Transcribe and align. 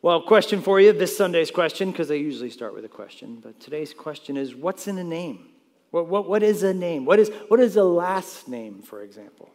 Well, 0.00 0.22
question 0.22 0.62
for 0.62 0.80
you 0.80 0.92
this 0.92 1.16
Sunday's 1.16 1.50
question, 1.50 1.90
because 1.90 2.08
I 2.08 2.14
usually 2.14 2.50
start 2.50 2.72
with 2.72 2.84
a 2.84 2.88
question, 2.88 3.40
but 3.42 3.58
today's 3.58 3.92
question 3.92 4.36
is 4.36 4.54
what's 4.54 4.86
in 4.86 4.96
a 4.96 5.02
name? 5.02 5.48
What, 5.90 6.06
what, 6.06 6.28
what 6.28 6.44
is 6.44 6.62
a 6.62 6.72
name? 6.72 7.04
What 7.04 7.18
is, 7.18 7.32
what 7.48 7.58
is 7.58 7.74
a 7.74 7.82
last 7.82 8.46
name, 8.46 8.80
for 8.82 9.02
example? 9.02 9.50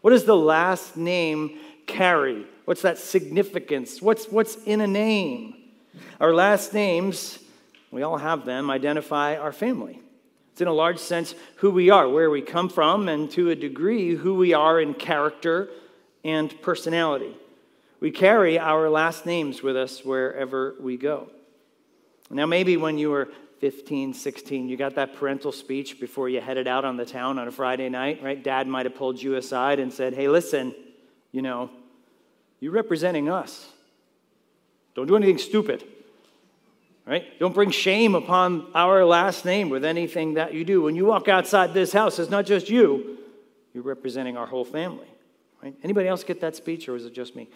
What 0.00 0.10
does 0.10 0.24
the 0.24 0.36
last 0.36 0.96
name 0.96 1.58
carry? 1.88 2.46
What's 2.64 2.82
that 2.82 2.96
significance? 2.96 4.00
What's, 4.00 4.26
what's 4.26 4.54
in 4.66 4.80
a 4.82 4.86
name? 4.86 5.56
Our 6.20 6.32
last 6.32 6.72
names, 6.72 7.40
we 7.90 8.02
all 8.02 8.18
have 8.18 8.44
them, 8.44 8.70
identify 8.70 9.34
our 9.34 9.52
family. 9.52 10.00
It's 10.52 10.60
in 10.60 10.68
a 10.68 10.72
large 10.72 10.98
sense 10.98 11.34
who 11.56 11.72
we 11.72 11.90
are, 11.90 12.08
where 12.08 12.30
we 12.30 12.40
come 12.40 12.68
from, 12.68 13.08
and 13.08 13.28
to 13.32 13.50
a 13.50 13.56
degree, 13.56 14.14
who 14.14 14.36
we 14.36 14.54
are 14.54 14.80
in 14.80 14.94
character 14.94 15.70
and 16.22 16.54
personality. 16.62 17.36
We 18.02 18.10
carry 18.10 18.58
our 18.58 18.90
last 18.90 19.26
names 19.26 19.62
with 19.62 19.76
us 19.76 20.04
wherever 20.04 20.74
we 20.80 20.96
go. 20.96 21.30
Now, 22.30 22.46
maybe 22.46 22.76
when 22.76 22.98
you 22.98 23.10
were 23.10 23.28
15, 23.60 24.12
16, 24.12 24.68
you 24.68 24.76
got 24.76 24.96
that 24.96 25.14
parental 25.14 25.52
speech 25.52 26.00
before 26.00 26.28
you 26.28 26.40
headed 26.40 26.66
out 26.66 26.84
on 26.84 26.96
the 26.96 27.06
town 27.06 27.38
on 27.38 27.46
a 27.46 27.52
Friday 27.52 27.88
night, 27.88 28.20
right? 28.20 28.42
Dad 28.42 28.66
might 28.66 28.86
have 28.86 28.96
pulled 28.96 29.22
you 29.22 29.36
aside 29.36 29.78
and 29.78 29.92
said, 29.92 30.14
Hey, 30.14 30.26
listen, 30.26 30.74
you 31.30 31.42
know, 31.42 31.70
you're 32.58 32.72
representing 32.72 33.28
us. 33.28 33.68
Don't 34.96 35.06
do 35.06 35.14
anything 35.14 35.38
stupid, 35.38 35.84
right? 37.06 37.38
Don't 37.38 37.54
bring 37.54 37.70
shame 37.70 38.16
upon 38.16 38.66
our 38.74 39.04
last 39.04 39.44
name 39.44 39.70
with 39.70 39.84
anything 39.84 40.34
that 40.34 40.54
you 40.54 40.64
do. 40.64 40.82
When 40.82 40.96
you 40.96 41.04
walk 41.04 41.28
outside 41.28 41.72
this 41.72 41.92
house, 41.92 42.18
it's 42.18 42.32
not 42.32 42.46
just 42.46 42.68
you, 42.68 43.18
you're 43.72 43.84
representing 43.84 44.36
our 44.36 44.46
whole 44.46 44.64
family, 44.64 45.06
right? 45.62 45.76
Anybody 45.84 46.08
else 46.08 46.24
get 46.24 46.40
that 46.40 46.56
speech, 46.56 46.88
or 46.88 46.94
was 46.94 47.06
it 47.06 47.14
just 47.14 47.36
me? 47.36 47.48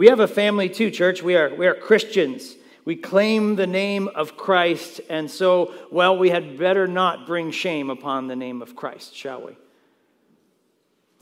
We 0.00 0.06
have 0.06 0.20
a 0.20 0.26
family 0.26 0.70
too, 0.70 0.90
church. 0.90 1.22
We 1.22 1.36
are, 1.36 1.54
we 1.54 1.66
are 1.66 1.74
Christians. 1.74 2.54
We 2.86 2.96
claim 2.96 3.56
the 3.56 3.66
name 3.66 4.08
of 4.08 4.34
Christ, 4.34 5.02
and 5.10 5.30
so, 5.30 5.74
well, 5.90 6.16
we 6.16 6.30
had 6.30 6.56
better 6.56 6.86
not 6.86 7.26
bring 7.26 7.50
shame 7.50 7.90
upon 7.90 8.26
the 8.26 8.34
name 8.34 8.62
of 8.62 8.74
Christ, 8.74 9.14
shall 9.14 9.42
we? 9.42 9.58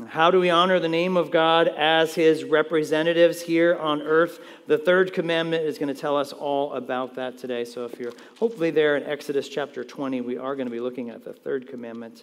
How 0.06 0.30
do 0.30 0.38
we 0.38 0.48
honor 0.48 0.78
the 0.78 0.88
name 0.88 1.16
of 1.16 1.32
God 1.32 1.66
as 1.66 2.14
his 2.14 2.44
representatives 2.44 3.42
here 3.42 3.76
on 3.76 4.00
earth? 4.00 4.38
The 4.68 4.78
third 4.78 5.12
commandment 5.12 5.64
is 5.64 5.76
going 5.76 5.92
to 5.92 6.00
tell 6.00 6.16
us 6.16 6.32
all 6.32 6.74
about 6.74 7.16
that 7.16 7.36
today. 7.36 7.64
So, 7.64 7.84
if 7.84 7.98
you're 7.98 8.12
hopefully 8.38 8.70
there 8.70 8.96
in 8.96 9.02
Exodus 9.02 9.48
chapter 9.48 9.82
20, 9.82 10.20
we 10.20 10.38
are 10.38 10.54
going 10.54 10.68
to 10.68 10.72
be 10.72 10.78
looking 10.78 11.10
at 11.10 11.24
the 11.24 11.32
third 11.32 11.66
commandment. 11.66 12.22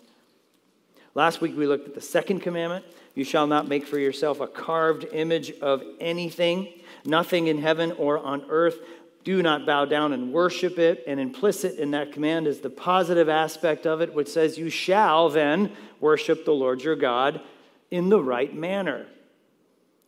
Last 1.15 1.39
week 1.39 1.57
we 1.57 1.65
looked 1.65 1.87
at 1.87 1.95
the 1.95 2.01
second 2.01 2.41
commandment 2.41 2.85
You 3.15 3.23
shall 3.23 3.47
not 3.47 3.67
make 3.67 3.87
for 3.87 3.97
yourself 3.97 4.41
a 4.41 4.47
carved 4.47 5.05
image 5.13 5.51
of 5.61 5.81
anything, 5.99 6.73
nothing 7.05 7.47
in 7.47 7.57
heaven 7.57 7.93
or 7.93 8.19
on 8.19 8.45
earth, 8.49 8.79
do 9.23 9.41
not 9.41 9.65
bow 9.65 9.85
down 9.85 10.13
and 10.13 10.31
worship 10.31 10.77
it. 10.77 11.03
And 11.07 11.19
implicit 11.19 11.79
in 11.79 11.91
that 11.91 12.11
command 12.11 12.45
is 12.45 12.59
the 12.59 12.69
positive 12.69 13.27
aspect 13.27 13.87
of 13.87 14.01
it, 14.01 14.13
which 14.13 14.27
says, 14.27 14.57
You 14.57 14.69
shall 14.69 15.29
then 15.29 15.71
worship 15.99 16.45
the 16.45 16.53
Lord 16.53 16.83
your 16.83 16.95
God 16.95 17.41
in 17.89 18.09
the 18.09 18.21
right 18.21 18.53
manner. 18.53 19.07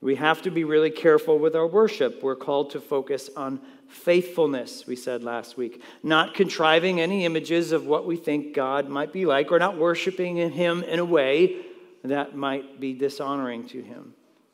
We 0.01 0.15
have 0.15 0.43
to 0.43 0.51
be 0.51 0.63
really 0.63 0.91
careful 0.91 1.39
with 1.39 1.55
our 1.55 1.65
worship. 1.65 2.21
We're 2.21 2.35
called 2.35 2.69
to 2.71 2.79
focus 2.79 3.31
on 3.35 3.59
faithfulness, 3.87 4.85
we 4.85 4.95
said 4.95 5.23
last 5.23 5.57
week, 5.57 5.81
not 6.03 6.33
contriving 6.33 6.99
any 6.99 7.25
images 7.25 7.71
of 7.71 7.85
what 7.85 8.05
we 8.05 8.15
think 8.15 8.53
God 8.53 8.89
might 8.89 9.13
be 9.13 9.25
like, 9.25 9.51
or 9.51 9.59
not 9.59 9.77
worshiping 9.77 10.37
Him 10.51 10.83
in 10.83 10.99
a 10.99 11.05
way 11.05 11.65
that 12.03 12.35
might 12.35 12.79
be 12.79 12.93
dishonoring 12.93 13.67
to 13.69 13.81
Him. 13.81 14.13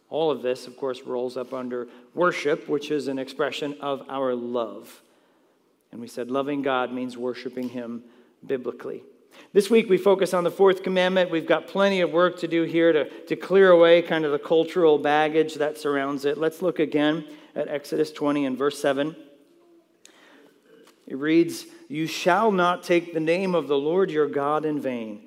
All 0.10 0.30
of 0.30 0.42
this, 0.42 0.68
of 0.68 0.78
course, 0.78 1.02
rolls 1.02 1.38
up 1.38 1.54
under 1.54 1.88
worship, 2.14 2.70
which 2.70 2.92
is 2.92 3.08
an 3.08 3.18
expression 3.18 3.76
of 3.82 4.04
our 4.10 4.36
love. 4.36 5.02
And 5.92 6.00
we 6.00 6.08
said 6.08 6.30
loving 6.30 6.62
God 6.62 6.92
means 6.92 7.18
worshiping 7.18 7.70
Him 7.70 8.04
biblically. 8.46 9.04
This 9.52 9.70
week 9.70 9.90
we 9.90 9.98
focus 9.98 10.34
on 10.34 10.44
the 10.44 10.52
fourth 10.52 10.84
commandment. 10.84 11.32
We've 11.32 11.48
got 11.48 11.68
plenty 11.68 12.02
of 12.02 12.12
work 12.12 12.40
to 12.40 12.48
do 12.48 12.64
here 12.64 12.92
to, 12.92 13.10
to 13.26 13.36
clear 13.36 13.72
away 13.72 14.02
kind 14.02 14.26
of 14.26 14.32
the 14.32 14.40
cultural 14.40 14.98
baggage 14.98 15.56
that 15.56 15.78
surrounds 15.78 16.26
it. 16.26 16.38
Let's 16.38 16.62
look 16.62 16.80
again 16.80 17.26
at 17.56 17.68
Exodus 17.68 18.12
20 18.12 18.46
and 18.46 18.58
verse 18.58 18.80
7. 18.80 19.16
It 21.14 21.18
reads, 21.18 21.66
You 21.88 22.08
shall 22.08 22.52
not 22.52 22.84
take 22.84 23.14
the 23.14 23.22
name 23.22 23.56
of 23.56 23.70
the 23.70 23.78
Lord 23.78 24.12
your 24.12 24.28
God 24.28 24.66
in 24.66 24.82
vain 24.82 25.22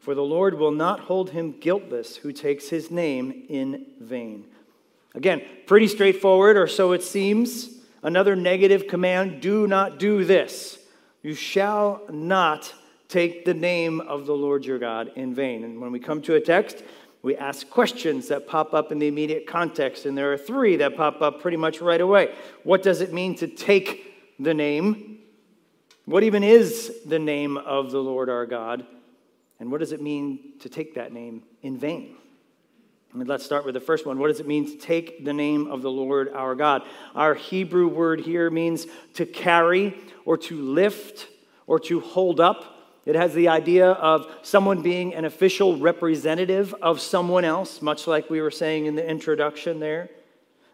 for 0.00 0.14
the 0.14 0.22
Lord 0.22 0.58
will 0.58 0.72
not 0.72 1.00
hold 1.00 1.30
him 1.30 1.52
guiltless 1.52 2.16
who 2.16 2.32
takes 2.32 2.70
his 2.70 2.90
name 2.90 3.44
in 3.48 3.86
vain. 4.00 4.46
Again, 5.14 5.42
pretty 5.66 5.88
straightforward, 5.88 6.56
or 6.56 6.66
so 6.66 6.92
it 6.92 7.02
seems. 7.02 7.76
Another 8.02 8.34
negative 8.34 8.88
command 8.88 9.42
do 9.42 9.66
not 9.66 9.98
do 9.98 10.24
this. 10.24 10.78
You 11.22 11.34
shall 11.34 12.00
not 12.10 12.72
take 13.08 13.44
the 13.44 13.52
name 13.52 14.00
of 14.00 14.24
the 14.24 14.32
Lord 14.32 14.64
your 14.64 14.78
God 14.78 15.12
in 15.16 15.34
vain. 15.34 15.64
And 15.64 15.80
when 15.80 15.92
we 15.92 16.00
come 16.00 16.22
to 16.22 16.34
a 16.36 16.40
text, 16.40 16.82
we 17.22 17.36
ask 17.36 17.68
questions 17.68 18.28
that 18.28 18.48
pop 18.48 18.72
up 18.72 18.90
in 18.90 18.98
the 18.98 19.08
immediate 19.08 19.46
context, 19.46 20.06
and 20.06 20.16
there 20.16 20.32
are 20.32 20.38
three 20.38 20.76
that 20.76 20.96
pop 20.96 21.20
up 21.20 21.42
pretty 21.42 21.58
much 21.58 21.82
right 21.82 22.00
away. 22.00 22.34
What 22.62 22.82
does 22.82 23.02
it 23.02 23.12
mean 23.12 23.34
to 23.36 23.46
take 23.46 24.14
the 24.38 24.54
name? 24.54 25.19
What 26.10 26.24
even 26.24 26.42
is 26.42 26.92
the 27.06 27.20
name 27.20 27.56
of 27.56 27.92
the 27.92 28.02
Lord 28.02 28.28
our 28.28 28.44
God? 28.44 28.84
And 29.60 29.70
what 29.70 29.78
does 29.78 29.92
it 29.92 30.02
mean 30.02 30.54
to 30.58 30.68
take 30.68 30.96
that 30.96 31.12
name 31.12 31.44
in 31.62 31.78
vain? 31.78 32.16
I 33.14 33.16
mean, 33.16 33.28
let's 33.28 33.44
start 33.44 33.64
with 33.64 33.74
the 33.74 33.80
first 33.80 34.06
one. 34.06 34.18
What 34.18 34.26
does 34.26 34.40
it 34.40 34.46
mean 34.48 34.66
to 34.66 34.76
take 34.76 35.24
the 35.24 35.32
name 35.32 35.68
of 35.68 35.82
the 35.82 35.90
Lord 35.90 36.28
our 36.30 36.56
God? 36.56 36.82
Our 37.14 37.34
Hebrew 37.34 37.86
word 37.86 38.22
here 38.22 38.50
means 38.50 38.88
to 39.14 39.24
carry 39.24 39.96
or 40.24 40.36
to 40.38 40.60
lift 40.60 41.28
or 41.68 41.78
to 41.78 42.00
hold 42.00 42.40
up. 42.40 42.64
It 43.06 43.14
has 43.14 43.32
the 43.32 43.46
idea 43.46 43.92
of 43.92 44.26
someone 44.42 44.82
being 44.82 45.14
an 45.14 45.24
official 45.24 45.78
representative 45.78 46.74
of 46.82 47.00
someone 47.00 47.44
else, 47.44 47.80
much 47.80 48.08
like 48.08 48.28
we 48.28 48.40
were 48.40 48.50
saying 48.50 48.86
in 48.86 48.96
the 48.96 49.08
introduction 49.08 49.78
there. 49.78 50.10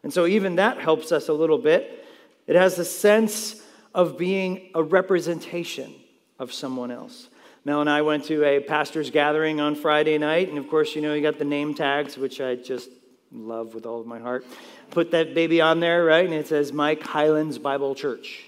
And 0.03 0.11
so, 0.11 0.25
even 0.25 0.57
that 0.57 0.79
helps 0.79 1.13
us 1.13 1.29
a 1.29 1.35
little 1.35 1.59
bit. 1.59 2.07
It 2.47 2.57
has 2.57 2.77
the 2.77 2.87
sense 2.87 3.61
of 3.97 4.19
being 4.19 4.71
a 4.75 4.83
representation 4.83 5.93
of 6.39 6.53
someone 6.53 6.91
else. 6.91 7.31
Mel 7.65 7.81
and 7.81 7.89
I 7.89 8.03
went 8.03 8.27
to 8.27 8.45
a 8.45 8.61
pastor's 8.61 9.11
gathering 9.11 9.59
on 9.59 9.75
Friday 9.75 10.19
night, 10.19 10.51
and 10.51 10.59
of 10.59 10.69
course, 10.69 10.95
you 10.95 11.01
know, 11.01 11.15
you 11.15 11.23
got 11.23 11.39
the 11.39 11.47
name 11.47 11.75
tags, 11.75 12.19
which 12.19 12.39
I 12.39 12.57
just 12.57 12.91
love 13.33 13.75
with 13.75 13.87
all 13.87 13.99
of 13.99 14.07
my 14.07 14.19
heart. 14.19 14.45
Put 14.91 15.13
that 15.13 15.35
baby 15.35 15.63
on 15.63 15.81
there, 15.81 16.05
right? 16.05 16.27
And 16.27 16.35
it 16.35 16.47
says 16.47 16.75
Mike 16.75 17.03
Highlands 17.03 17.59
Bible 17.59 17.95
Church. 17.95 18.45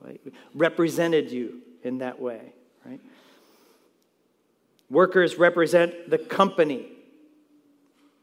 Right? 0.00 0.20
Represented 0.54 1.30
you 1.30 1.60
in 1.84 1.98
that 1.98 2.20
way, 2.20 2.52
right? 2.84 3.00
Workers 4.90 5.36
represent 5.38 6.10
the 6.10 6.18
company. 6.18 6.88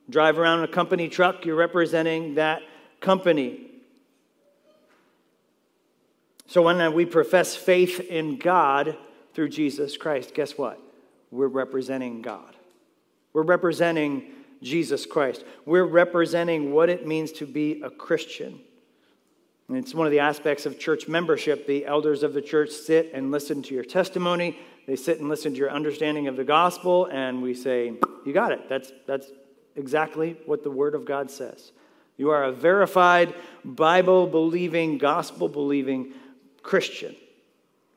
Drive 0.10 0.38
around 0.38 0.64
a 0.64 0.68
company 0.68 1.08
truck, 1.08 1.46
you're 1.46 1.56
representing 1.56 2.36
that 2.36 2.62
company. 3.00 3.67
So 6.48 6.62
when 6.62 6.82
uh, 6.82 6.90
we 6.92 7.06
profess 7.06 7.56
faith 7.56 8.00
in 8.00 8.38
God, 8.38 8.98
through 9.38 9.50
Jesus 9.50 9.98
Christ, 9.98 10.34
guess 10.34 10.58
what? 10.58 10.82
We're 11.30 11.48
representing 11.48 12.24
God. 12.24 12.56
We're 13.34 13.44
representing 13.44 14.32
Jesus 14.64 15.06
Christ. 15.06 15.44
We're 15.64 15.86
representing 15.86 16.74
what 16.74 16.90
it 16.90 17.06
means 17.06 17.32
to 17.34 17.46
be 17.46 17.80
a 17.84 17.92
Christian. 17.92 18.60
And 19.68 19.78
it's 19.78 19.94
one 19.94 20.08
of 20.08 20.12
the 20.12 20.22
aspects 20.22 20.66
of 20.66 20.80
church 20.80 21.08
membership. 21.08 21.68
The 21.68 21.86
elders 21.86 22.24
of 22.24 22.34
the 22.34 22.42
church 22.42 22.72
sit 22.72 23.12
and 23.14 23.30
listen 23.30 23.62
to 23.62 23.76
your 23.76 23.84
testimony. 23.84 24.58
They 24.88 24.96
sit 24.96 25.20
and 25.20 25.30
listen 25.30 25.52
to 25.52 25.60
your 25.60 25.70
understanding 25.70 26.28
of 26.28 26.36
the 26.36 26.44
gospel, 26.44 27.06
and 27.06 27.44
we 27.44 27.54
say, 27.54 27.94
You 28.26 28.34
got 28.34 28.54
it. 28.54 28.68
That's, 28.68 28.92
that's 29.06 29.28
exactly 29.76 30.36
what 30.48 30.64
the 30.64 30.72
Word 30.72 30.96
of 30.96 31.06
God 31.06 31.30
says. 31.30 31.74
You 32.18 32.32
are 32.32 32.46
a 32.46 32.52
verified, 32.52 33.36
Bible 33.64 34.26
believing, 34.26 34.98
gospel 34.98 35.48
believing 35.48 36.14
Christian. 36.68 37.16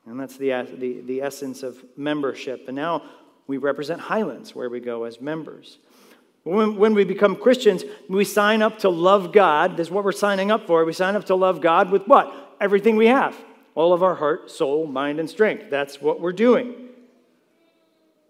And 0.07 0.19
that's 0.19 0.37
the, 0.37 0.53
uh, 0.53 0.63
the, 0.63 1.01
the 1.01 1.21
essence 1.21 1.61
of 1.61 1.83
membership. 1.97 2.63
And 2.67 2.75
now 2.75 3.03
we 3.45 3.57
represent 3.57 3.99
Highlands 3.99 4.55
where 4.55 4.69
we 4.69 4.79
go 4.79 5.03
as 5.03 5.19
members. 5.19 5.77
When, 6.43 6.77
when 6.77 6.93
we 6.95 7.03
become 7.03 7.35
Christians, 7.35 7.83
we 8.09 8.23
sign 8.23 8.61
up 8.61 8.79
to 8.79 8.89
love 8.89 9.33
God. 9.33 9.77
That's 9.77 9.91
what 9.91 10.03
we're 10.03 10.13
signing 10.13 10.49
up 10.49 10.65
for. 10.65 10.85
We 10.85 10.93
sign 10.93 11.15
up 11.15 11.25
to 11.25 11.35
love 11.35 11.61
God 11.61 11.91
with 11.91 12.07
what? 12.07 12.55
Everything 12.59 12.95
we 12.95 13.07
have 13.07 13.35
all 13.73 13.93
of 13.93 14.03
our 14.03 14.15
heart, 14.15 14.51
soul, 14.51 14.85
mind, 14.85 15.19
and 15.19 15.29
strength. 15.29 15.69
That's 15.69 16.01
what 16.01 16.19
we're 16.19 16.33
doing. 16.33 16.89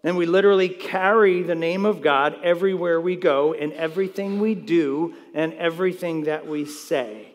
And 0.04 0.16
we 0.16 0.26
literally 0.26 0.68
carry 0.68 1.42
the 1.42 1.54
name 1.54 1.84
of 1.84 2.00
God 2.00 2.36
everywhere 2.42 3.00
we 3.00 3.16
go, 3.16 3.52
in 3.52 3.72
everything 3.72 4.40
we 4.40 4.54
do, 4.54 5.14
and 5.34 5.52
everything 5.54 6.24
that 6.24 6.46
we 6.46 6.64
say. 6.64 7.31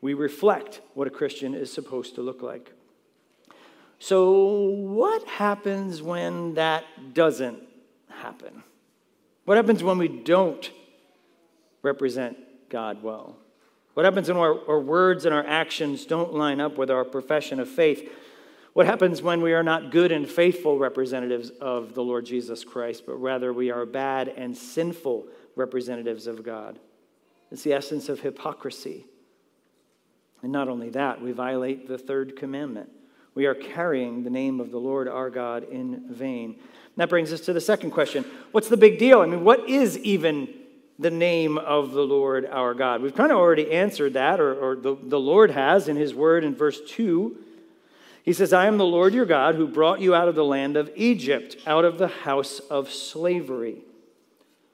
We 0.00 0.14
reflect 0.14 0.80
what 0.94 1.06
a 1.06 1.10
Christian 1.10 1.54
is 1.54 1.72
supposed 1.72 2.14
to 2.14 2.22
look 2.22 2.42
like. 2.42 2.72
So, 3.98 4.70
what 4.70 5.24
happens 5.24 6.00
when 6.02 6.54
that 6.54 6.84
doesn't 7.12 7.62
happen? 8.08 8.62
What 9.44 9.56
happens 9.56 9.82
when 9.82 9.98
we 9.98 10.08
don't 10.08 10.70
represent 11.82 12.38
God 12.70 13.02
well? 13.02 13.36
What 13.94 14.04
happens 14.04 14.28
when 14.28 14.38
our, 14.38 14.66
our 14.68 14.80
words 14.80 15.26
and 15.26 15.34
our 15.34 15.46
actions 15.46 16.06
don't 16.06 16.32
line 16.32 16.60
up 16.60 16.78
with 16.78 16.90
our 16.90 17.04
profession 17.04 17.60
of 17.60 17.68
faith? 17.68 18.10
What 18.72 18.86
happens 18.86 19.20
when 19.20 19.42
we 19.42 19.52
are 19.52 19.64
not 19.64 19.90
good 19.90 20.12
and 20.12 20.28
faithful 20.28 20.78
representatives 20.78 21.50
of 21.60 21.94
the 21.94 22.02
Lord 22.02 22.24
Jesus 22.24 22.64
Christ, 22.64 23.04
but 23.04 23.16
rather 23.16 23.52
we 23.52 23.70
are 23.70 23.84
bad 23.84 24.28
and 24.28 24.56
sinful 24.56 25.26
representatives 25.56 26.26
of 26.26 26.44
God? 26.44 26.78
It's 27.50 27.64
the 27.64 27.72
essence 27.72 28.08
of 28.08 28.20
hypocrisy. 28.20 29.06
And 30.42 30.52
not 30.52 30.68
only 30.68 30.90
that, 30.90 31.20
we 31.20 31.32
violate 31.32 31.86
the 31.86 31.98
third 31.98 32.36
commandment. 32.36 32.90
We 33.34 33.46
are 33.46 33.54
carrying 33.54 34.24
the 34.24 34.30
name 34.30 34.60
of 34.60 34.70
the 34.70 34.78
Lord 34.78 35.08
our 35.08 35.30
God 35.30 35.64
in 35.70 36.04
vain. 36.08 36.56
That 36.96 37.08
brings 37.08 37.32
us 37.32 37.40
to 37.42 37.52
the 37.52 37.60
second 37.60 37.92
question 37.92 38.24
What's 38.52 38.68
the 38.68 38.76
big 38.76 38.98
deal? 38.98 39.20
I 39.20 39.26
mean, 39.26 39.44
what 39.44 39.68
is 39.68 39.98
even 39.98 40.48
the 40.98 41.10
name 41.10 41.56
of 41.56 41.92
the 41.92 42.02
Lord 42.02 42.46
our 42.46 42.74
God? 42.74 43.02
We've 43.02 43.14
kind 43.14 43.32
of 43.32 43.38
already 43.38 43.70
answered 43.72 44.14
that, 44.14 44.40
or, 44.40 44.54
or 44.54 44.76
the, 44.76 44.96
the 45.00 45.20
Lord 45.20 45.50
has 45.50 45.88
in 45.88 45.96
his 45.96 46.14
word 46.14 46.44
in 46.44 46.54
verse 46.54 46.80
2. 46.88 47.36
He 48.22 48.32
says, 48.32 48.52
I 48.52 48.66
am 48.66 48.76
the 48.76 48.84
Lord 48.84 49.14
your 49.14 49.24
God 49.24 49.54
who 49.54 49.66
brought 49.66 50.00
you 50.00 50.14
out 50.14 50.28
of 50.28 50.34
the 50.34 50.44
land 50.44 50.76
of 50.76 50.90
Egypt, 50.94 51.56
out 51.66 51.84
of 51.84 51.98
the 51.98 52.08
house 52.08 52.58
of 52.58 52.92
slavery. 52.92 53.78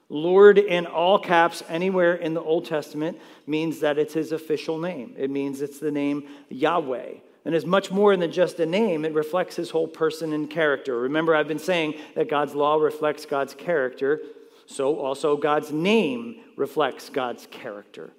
Lord 0.08 0.58
in 0.58 0.87
all 0.87 1.19
caps 1.19 1.62
anywhere 1.69 2.14
in 2.14 2.35
the 2.35 2.43
Old 2.43 2.64
Testament 2.64 3.19
means 3.47 3.81
that 3.81 3.99
it's 3.99 4.14
his 4.14 4.32
official 4.32 4.79
name. 4.79 5.14
It 5.17 5.31
means 5.31 5.61
it's 5.61 5.81
the 5.81 5.91
name 5.91 6.29
Yahweh. 6.49 7.14
And 7.44 7.55
is 7.55 7.67
much 7.67 7.91
more 7.91 8.17
than 8.17 8.32
just 8.32 8.58
a 8.58 8.67
name, 8.67 9.05
it 9.05 9.14
reflects 9.14 9.55
his 9.55 9.70
whole 9.70 9.87
person 9.87 10.32
and 10.32 10.50
character. 10.50 10.99
Remember, 10.99 11.35
I've 11.35 11.47
been 11.47 11.58
saying 11.58 11.94
that 12.14 12.29
God's 12.29 12.55
law 12.55 12.76
reflects 12.76 13.25
God's 13.25 13.55
character, 13.55 14.20
so 14.67 14.99
also 14.99 15.37
God's 15.37 15.70
name 15.70 16.41
reflects 16.56 17.08
God's 17.08 17.47
character. 17.47 18.11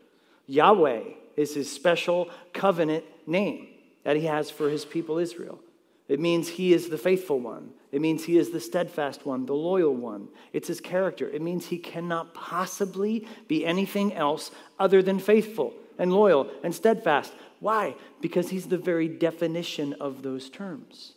Yahweh 0.45 1.01
is 1.35 1.55
his 1.55 1.69
special 1.69 2.29
covenant 2.53 3.03
name 3.25 3.67
that 4.03 4.15
he 4.15 4.25
has 4.25 4.49
for 4.49 4.69
his 4.69 4.85
people 4.85 5.17
Israel. 5.17 5.59
It 6.07 6.21
means 6.21 6.47
he 6.47 6.73
is 6.73 6.87
the 6.87 6.97
faithful 6.97 7.39
one. 7.39 7.71
It 7.91 8.01
means 8.01 8.25
he 8.25 8.37
is 8.37 8.49
the 8.49 8.59
steadfast 8.59 9.25
one, 9.25 9.45
the 9.45 9.53
loyal 9.53 9.95
one. 9.95 10.27
It's 10.51 10.67
his 10.67 10.81
character. 10.81 11.29
It 11.29 11.41
means 11.41 11.67
he 11.67 11.77
cannot 11.77 12.33
possibly 12.33 13.27
be 13.47 13.65
anything 13.65 14.13
else 14.13 14.51
other 14.77 15.01
than 15.01 15.19
faithful 15.19 15.73
and 15.97 16.11
loyal 16.11 16.49
and 16.63 16.75
steadfast. 16.75 17.33
Why? 17.59 17.95
Because 18.21 18.49
he's 18.49 18.67
the 18.67 18.77
very 18.77 19.07
definition 19.07 19.93
of 19.93 20.21
those 20.21 20.49
terms. 20.49 21.13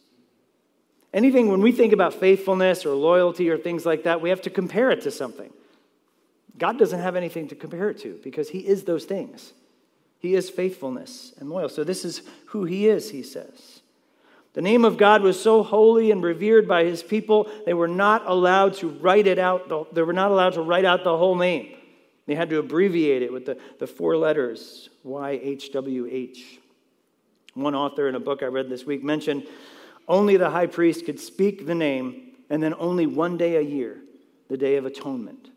Anything, 1.13 1.51
when 1.51 1.61
we 1.61 1.73
think 1.73 1.93
about 1.93 2.15
faithfulness 2.15 2.87
or 2.87 2.95
loyalty 2.95 3.51
or 3.51 3.59
things 3.59 3.85
like 3.85 4.05
that, 4.05 4.21
we 4.21 4.31
have 4.31 4.43
to 4.43 4.51
compare 4.51 4.93
it 4.93 5.01
to 5.03 5.11
something. 5.11 5.53
God 6.57 6.79
doesn't 6.79 7.01
have 7.01 7.17
anything 7.17 7.49
to 7.49 7.57
compare 7.57 7.91
it 7.91 7.99
to 8.03 8.21
because 8.23 8.51
he 8.51 8.61
is 8.61 8.85
those 8.85 9.07
things. 9.07 9.53
He 10.21 10.35
is 10.35 10.51
faithfulness 10.51 11.33
and 11.39 11.51
loyal. 11.51 11.69
So, 11.69 11.83
this 11.83 12.05
is 12.05 12.23
who 12.47 12.65
he 12.65 12.87
is, 12.87 13.11
he 13.11 13.23
says. 13.23 13.80
The 14.53 14.63
name 14.63 14.85
of 14.85 14.97
God 14.97 15.23
was 15.23 15.41
so 15.41 15.63
holy 15.63 16.11
and 16.11 16.23
revered 16.23 16.67
by 16.67 16.85
his 16.85 17.03
people, 17.03 17.49
they 17.67 17.75
were 17.75 17.89
not 17.89 18.27
allowed 18.27 18.75
to 18.75 18.89
write 18.89 19.27
it 19.27 19.39
out. 19.39 19.95
They 19.95 20.03
were 20.03 20.13
not 20.13 20.33
allowed 20.33 20.55
to 20.55 20.63
write 20.63 20.85
out 20.85 21.05
the 21.05 21.17
whole 21.17 21.37
name. 21.37 21.77
They 22.27 22.35
had 22.35 22.51
to 22.51 22.59
abbreviate 22.59 23.23
it 23.23 23.33
with 23.33 23.47
the, 23.47 23.59
the 23.79 23.87
four 23.87 24.17
letters 24.17 24.89
YHWH. 25.05 26.39
One 27.55 27.75
author 27.75 28.09
in 28.09 28.15
a 28.15 28.21
book 28.21 28.43
I 28.43 28.47
read 28.47 28.69
this 28.69 28.85
week 28.85 29.03
mentioned 29.03 29.47
only 30.09 30.37
the 30.37 30.51
high 30.51 30.67
priest 30.67 31.07
could 31.07 31.21
speak 31.21 31.67
the 31.67 31.75
name, 31.75 32.33
and 32.49 32.63
then 32.63 32.75
only 32.79 33.07
one 33.07 33.37
day 33.37 33.57
a 33.57 33.61
year, 33.61 33.99
the 34.49 34.57
Day 34.57 34.77
of 34.77 34.85
Atonement. 34.85 35.51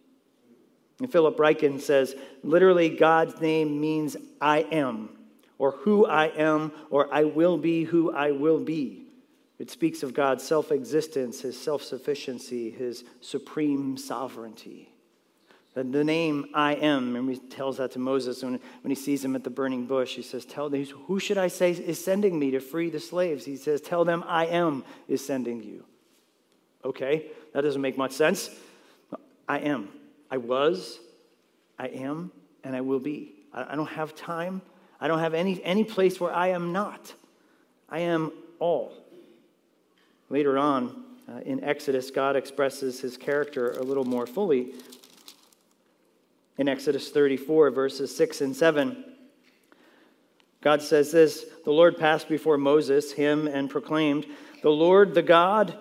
And 1.00 1.12
Philip 1.12 1.38
Ryken 1.38 1.82
says 1.82 2.16
literally, 2.44 2.90
God's 2.90 3.40
name 3.42 3.82
means 3.82 4.16
I 4.40 4.60
am 4.60 5.10
or 5.58 5.72
who 5.72 6.06
I 6.06 6.28
am, 6.28 6.72
or 6.90 7.14
I 7.14 7.24
will 7.24 7.58
be 7.58 7.84
who 7.84 8.12
I 8.12 8.32
will 8.32 8.60
be. 8.60 9.04
It 9.60 9.70
speaks 9.70 10.04
of 10.04 10.14
God's 10.14 10.44
self 10.44 10.72
existence, 10.72 11.42
his 11.42 11.60
self 11.60 11.84
sufficiency, 11.84 12.70
his 12.70 13.04
supreme 13.22 13.98
sovereignty. 13.98 14.90
The, 15.74 15.84
the 15.84 16.04
name 16.04 16.50
I 16.54 16.76
am, 16.76 17.16
and 17.16 17.30
he 17.30 17.38
tells 17.38 17.78
that 17.78 17.92
to 17.92 18.00
Moses 18.00 18.44
when, 18.44 18.60
when 18.82 18.92
he 18.92 18.96
sees 18.96 19.24
him 19.24 19.36
at 19.36 19.44
the 19.44 19.50
burning 19.50 19.86
bush. 19.86 20.16
He 20.16 20.22
says, 20.22 20.46
Tell 20.46 20.70
them, 20.70 20.86
who 20.86 21.20
should 21.20 21.38
I 21.38 21.48
say 21.48 21.72
is 21.72 22.04
sending 22.04 22.38
me 22.38 22.52
to 22.52 22.60
free 22.60 22.90
the 22.90 23.00
slaves? 23.00 23.46
He 23.46 23.56
says, 23.56 23.82
Tell 23.82 24.06
them 24.06 24.24
I 24.28 24.48
am 24.48 24.84
is 25.08 25.26
sending 25.26 25.64
you. 25.64 25.86
Okay, 26.86 27.28
that 27.54 27.62
doesn't 27.62 27.82
make 27.82 27.98
much 27.98 28.12
sense. 28.12 28.50
I 29.48 29.60
am. 29.60 29.90
I 30.30 30.38
was, 30.38 31.00
I 31.80 31.88
am, 31.88 32.32
and 32.64 32.76
I 32.76 32.82
will 32.82 33.00
be. 33.00 33.34
I, 33.54 33.74
I 33.74 33.76
don't 33.76 33.88
have 33.88 34.16
time 34.16 34.62
I 35.00 35.08
don't 35.08 35.20
have 35.20 35.34
any, 35.34 35.62
any 35.64 35.84
place 35.84 36.20
where 36.20 36.34
I 36.34 36.50
am 36.50 36.72
not. 36.72 37.14
I 37.90 38.00
am 38.00 38.32
all. 38.60 38.94
Later 40.30 40.58
on 40.58 41.04
uh, 41.28 41.40
in 41.46 41.64
Exodus, 41.64 42.12
God 42.12 42.36
expresses 42.36 43.00
his 43.00 43.18
character 43.18 43.72
a 43.72 43.82
little 43.82 44.06
more 44.06 44.26
fully. 44.26 44.74
In 46.58 46.68
Exodus 46.68 47.10
34, 47.10 47.72
verses 47.72 48.16
6 48.16 48.42
and 48.42 48.56
7, 48.56 49.04
God 50.62 50.82
says 50.82 51.12
this 51.12 51.46
The 51.66 51.72
Lord 51.72 51.98
passed 51.98 52.30
before 52.30 52.58
Moses, 52.58 53.12
him, 53.12 53.48
and 53.48 53.70
proclaimed, 53.70 54.26
The 54.62 54.70
Lord, 54.70 55.14
the 55.14 55.22
God, 55.22 55.78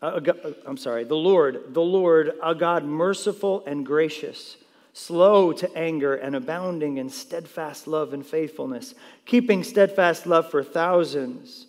uh, 0.00 0.20
I'm 0.66 0.76
sorry, 0.76 1.04
the 1.04 1.16
Lord, 1.16 1.74
the 1.74 1.82
Lord, 1.82 2.32
a 2.42 2.54
God 2.54 2.84
merciful 2.84 3.64
and 3.66 3.84
gracious 3.84 4.56
slow 4.92 5.52
to 5.52 5.76
anger 5.76 6.14
and 6.14 6.34
abounding 6.34 6.98
in 6.98 7.08
steadfast 7.08 7.86
love 7.86 8.12
and 8.12 8.26
faithfulness, 8.26 8.94
keeping 9.24 9.62
steadfast 9.62 10.26
love 10.26 10.50
for 10.50 10.62
thousands, 10.62 11.66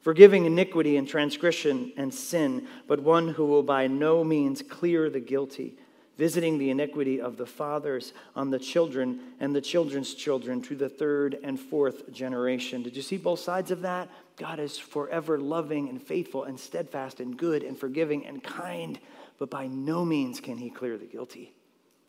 forgiving 0.00 0.44
iniquity 0.44 0.96
and 0.96 1.08
transgression 1.08 1.92
and 1.96 2.12
sin, 2.12 2.66
but 2.86 3.00
one 3.00 3.28
who 3.28 3.46
will 3.46 3.62
by 3.62 3.86
no 3.86 4.24
means 4.24 4.62
clear 4.62 5.08
the 5.08 5.20
guilty, 5.20 5.78
visiting 6.18 6.58
the 6.58 6.70
iniquity 6.70 7.20
of 7.20 7.36
the 7.36 7.46
fathers 7.46 8.12
on 8.36 8.50
the 8.50 8.58
children 8.58 9.20
and 9.40 9.54
the 9.54 9.60
children's 9.60 10.14
children 10.14 10.60
to 10.60 10.74
the 10.74 10.88
third 10.88 11.38
and 11.42 11.58
fourth 11.58 12.12
generation. 12.12 12.82
Did 12.82 12.96
you 12.96 13.02
see 13.02 13.16
both 13.16 13.40
sides 13.40 13.70
of 13.70 13.82
that? 13.82 14.08
God 14.36 14.58
is 14.58 14.76
forever 14.76 15.38
loving 15.38 15.88
and 15.88 16.02
faithful 16.02 16.44
and 16.44 16.58
steadfast 16.58 17.20
and 17.20 17.36
good 17.36 17.62
and 17.62 17.78
forgiving 17.78 18.26
and 18.26 18.42
kind, 18.42 18.98
but 19.38 19.50
by 19.50 19.68
no 19.68 20.04
means 20.04 20.40
can 20.40 20.58
he 20.58 20.68
clear 20.68 20.98
the 20.98 21.06
guilty. 21.06 21.54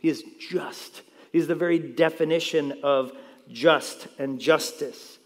He 0.04 0.10
is 0.10 0.24
just. 0.38 1.02
He's 1.32 1.48
the 1.48 1.56
very 1.56 1.80
definition 1.80 2.74
of 2.84 3.14
just 3.50 4.08
and 4.20 4.40
justice. 4.40 5.18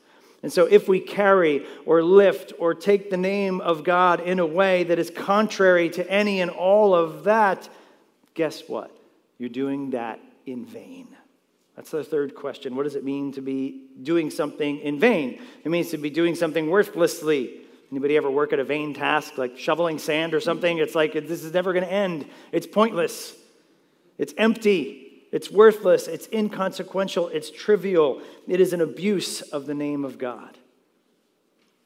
And 0.44 0.54
so, 0.54 0.66
if 0.66 0.88
we 0.88 1.00
carry 1.00 1.66
or 1.86 2.04
lift 2.04 2.54
or 2.60 2.75
take 2.75 3.10
the 3.10 3.18
name 3.18 3.60
of 3.60 3.84
God 3.84 4.22
in 4.22 4.40
a 4.40 4.46
way 4.46 4.84
that 4.84 5.00
is 5.00 5.10
contrary 5.10 5.90
to 5.90 6.10
any 6.10 6.42
and 6.42 6.51
all 6.51 6.94
of 6.94 7.24
that, 7.24 7.68
guess 8.36 8.63
what? 8.68 8.96
You're 9.40 9.50
doing 9.50 9.90
that 9.90 10.20
in 10.46 10.63
vain. 10.63 11.08
That's 11.75 11.90
the 11.90 12.04
third 12.04 12.36
question. 12.36 12.75
What 12.75 12.84
does 12.84 12.96
it 12.96 13.04
mean 13.04 13.32
to 13.34 13.42
be 13.42 13.82
doing 14.01 14.30
something 14.30 14.80
in 14.80 15.00
vain? 15.00 15.42
It 15.63 15.70
means 15.70 15.90
to 15.90 15.98
be 15.98 16.12
doing 16.12 16.36
something 16.36 16.70
worthlessly. 16.70 17.62
Anybody 17.92 18.16
ever 18.16 18.30
work 18.30 18.54
at 18.54 18.60
a 18.60 18.63
vain 18.63 18.94
task 18.94 19.40
like 19.40 19.58
shoveling 19.58 19.98
sand 19.98 20.36
or 20.36 20.40
something? 20.40 20.78
It's 20.78 20.96
like 20.96 21.13
this 21.13 21.44
is 21.44 21.54
never 21.54 21.74
going 21.74 21.86
to 21.86 21.92
end. 21.92 22.28
It's 22.51 22.68
pointless. 22.68 23.36
It's 24.18 24.34
empty, 24.38 25.28
it's 25.32 25.52
worthless, 25.52 26.08
it's 26.08 26.28
inconsequential, 26.32 27.28
it's 27.30 27.52
trivial. 27.52 28.22
It 28.48 28.60
is 28.60 28.74
an 28.74 28.82
abuse 28.82 29.42
of 29.42 29.66
the 29.66 29.76
name 29.76 30.06
of 30.06 30.18
God. 30.18 30.58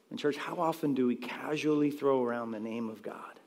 And, 0.10 0.20
church, 0.20 0.38
how 0.38 0.56
often 0.56 0.94
do 0.94 1.08
we 1.08 1.16
casually 1.16 1.90
throw 1.90 2.24
around 2.24 2.52
the 2.52 2.60
name 2.60 2.90
of 2.90 3.02
God 3.02 3.40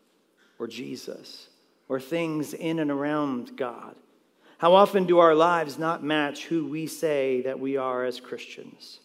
or 0.58 0.66
Jesus 0.66 1.48
or 1.88 2.00
things 2.00 2.54
in 2.54 2.78
and 2.78 2.90
around 2.90 3.56
God? 3.56 3.94
How 4.58 4.74
often 4.74 5.04
do 5.04 5.18
our 5.18 5.34
lives 5.34 5.78
not 5.78 6.02
match 6.02 6.46
who 6.46 6.66
we 6.66 6.86
say 6.86 7.42
that 7.42 7.60
we 7.60 7.76
are 7.76 8.04
as 8.04 8.18
Christians? 8.18 9.00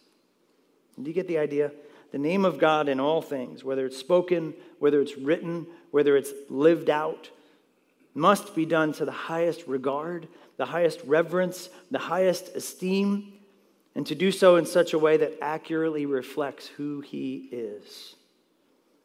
Do 1.00 1.08
you 1.08 1.14
get 1.14 1.28
the 1.28 1.38
idea? 1.38 1.72
The 2.12 2.18
name 2.18 2.44
of 2.44 2.58
God 2.58 2.88
in 2.88 2.98
all 2.98 3.22
things, 3.22 3.62
whether 3.62 3.86
it's 3.86 3.96
spoken, 3.96 4.54
whether 4.78 5.00
it's 5.00 5.16
written, 5.16 5.66
whether 5.90 6.16
it's 6.16 6.32
lived 6.48 6.90
out, 6.90 7.30
must 8.14 8.54
be 8.54 8.66
done 8.66 8.92
to 8.94 9.04
the 9.04 9.12
highest 9.12 9.66
regard, 9.66 10.28
the 10.56 10.66
highest 10.66 11.00
reverence, 11.04 11.68
the 11.90 11.98
highest 11.98 12.54
esteem, 12.56 13.32
and 13.94 14.06
to 14.06 14.14
do 14.14 14.30
so 14.30 14.56
in 14.56 14.66
such 14.66 14.92
a 14.92 14.98
way 14.98 15.16
that 15.16 15.38
accurately 15.40 16.06
reflects 16.06 16.66
who 16.66 17.00
he 17.00 17.48
is. 17.50 18.14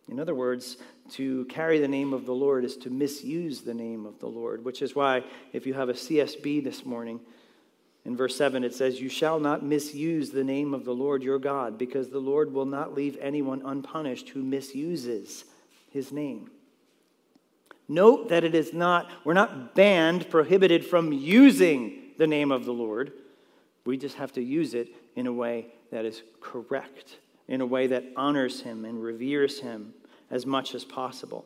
In 0.10 0.20
other 0.20 0.36
words, 0.36 0.78
to 1.14 1.46
carry 1.46 1.80
the 1.80 1.88
name 1.88 2.14
of 2.14 2.26
the 2.26 2.34
Lord 2.34 2.64
is 2.64 2.78
to 2.78 2.90
misuse 2.90 3.62
the 3.62 3.74
name 3.74 4.06
of 4.06 4.20
the 4.20 4.28
Lord, 4.28 4.64
which 4.64 4.82
is 4.82 4.96
why, 4.96 5.24
if 5.54 5.66
you 5.66 5.74
have 5.74 5.90
a 5.90 5.94
CSB 5.94 6.64
this 6.64 6.86
morning, 6.86 7.20
in 8.06 8.16
verse 8.16 8.36
7, 8.38 8.64
it 8.64 8.76
says, 8.76 9.02
You 9.02 9.10
shall 9.10 9.40
not 9.40 9.64
misuse 9.64 10.30
the 10.30 10.44
name 10.44 10.76
of 10.76 10.86
the 10.86 10.94
Lord 10.94 11.24
your 11.24 11.40
God, 11.40 11.80
because 11.80 12.10
the 12.10 12.20
Lord 12.20 12.54
will 12.54 12.66
not 12.66 12.94
leave 12.94 13.18
anyone 13.20 13.64
unpunished 13.66 14.30
who 14.30 14.44
misuses 14.44 15.46
his 15.90 16.12
name. 16.12 16.52
Note 17.88 18.30
that 18.30 18.44
it 18.44 18.56
is 18.56 18.74
not, 18.74 19.12
we're 19.24 19.34
not 19.34 19.76
banned, 19.76 20.30
prohibited 20.30 20.86
from 20.86 21.14
using 21.14 22.12
the 22.18 22.28
name 22.28 22.52
of 22.52 22.66
the 22.66 22.74
Lord. 22.74 23.14
We 23.86 23.98
just 23.98 24.16
have 24.16 24.32
to 24.34 24.42
use 24.42 24.74
it 24.74 24.90
in 25.16 25.28
a 25.28 25.34
way 25.34 25.68
that 25.92 26.06
is 26.06 26.24
correct, 26.42 27.18
in 27.48 27.62
a 27.62 27.66
way 27.66 27.88
that 27.88 28.04
honors 28.16 28.62
Him 28.62 28.86
and 28.86 29.02
reveres 29.02 29.60
Him 29.60 29.94
as 30.32 30.46
much 30.46 30.74
as 30.74 30.84
possible. 30.84 31.46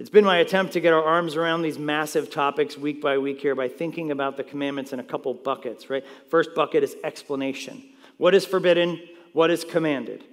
It's 0.00 0.10
been 0.10 0.24
my 0.24 0.38
attempt 0.38 0.72
to 0.72 0.80
get 0.80 0.92
our 0.92 1.04
arms 1.04 1.36
around 1.36 1.62
these 1.62 1.78
massive 1.78 2.28
topics 2.28 2.76
week 2.76 3.00
by 3.00 3.16
week 3.16 3.40
here 3.40 3.54
by 3.54 3.68
thinking 3.68 4.10
about 4.10 4.36
the 4.36 4.42
commandments 4.42 4.92
in 4.92 4.98
a 4.98 5.04
couple 5.04 5.32
buckets, 5.32 5.88
right? 5.88 6.04
First 6.28 6.54
bucket 6.56 6.82
is 6.82 6.96
explanation. 7.04 7.82
What 8.16 8.34
is 8.34 8.44
forbidden? 8.44 9.00
What 9.32 9.52
is 9.52 9.62
commanded? 9.62 10.24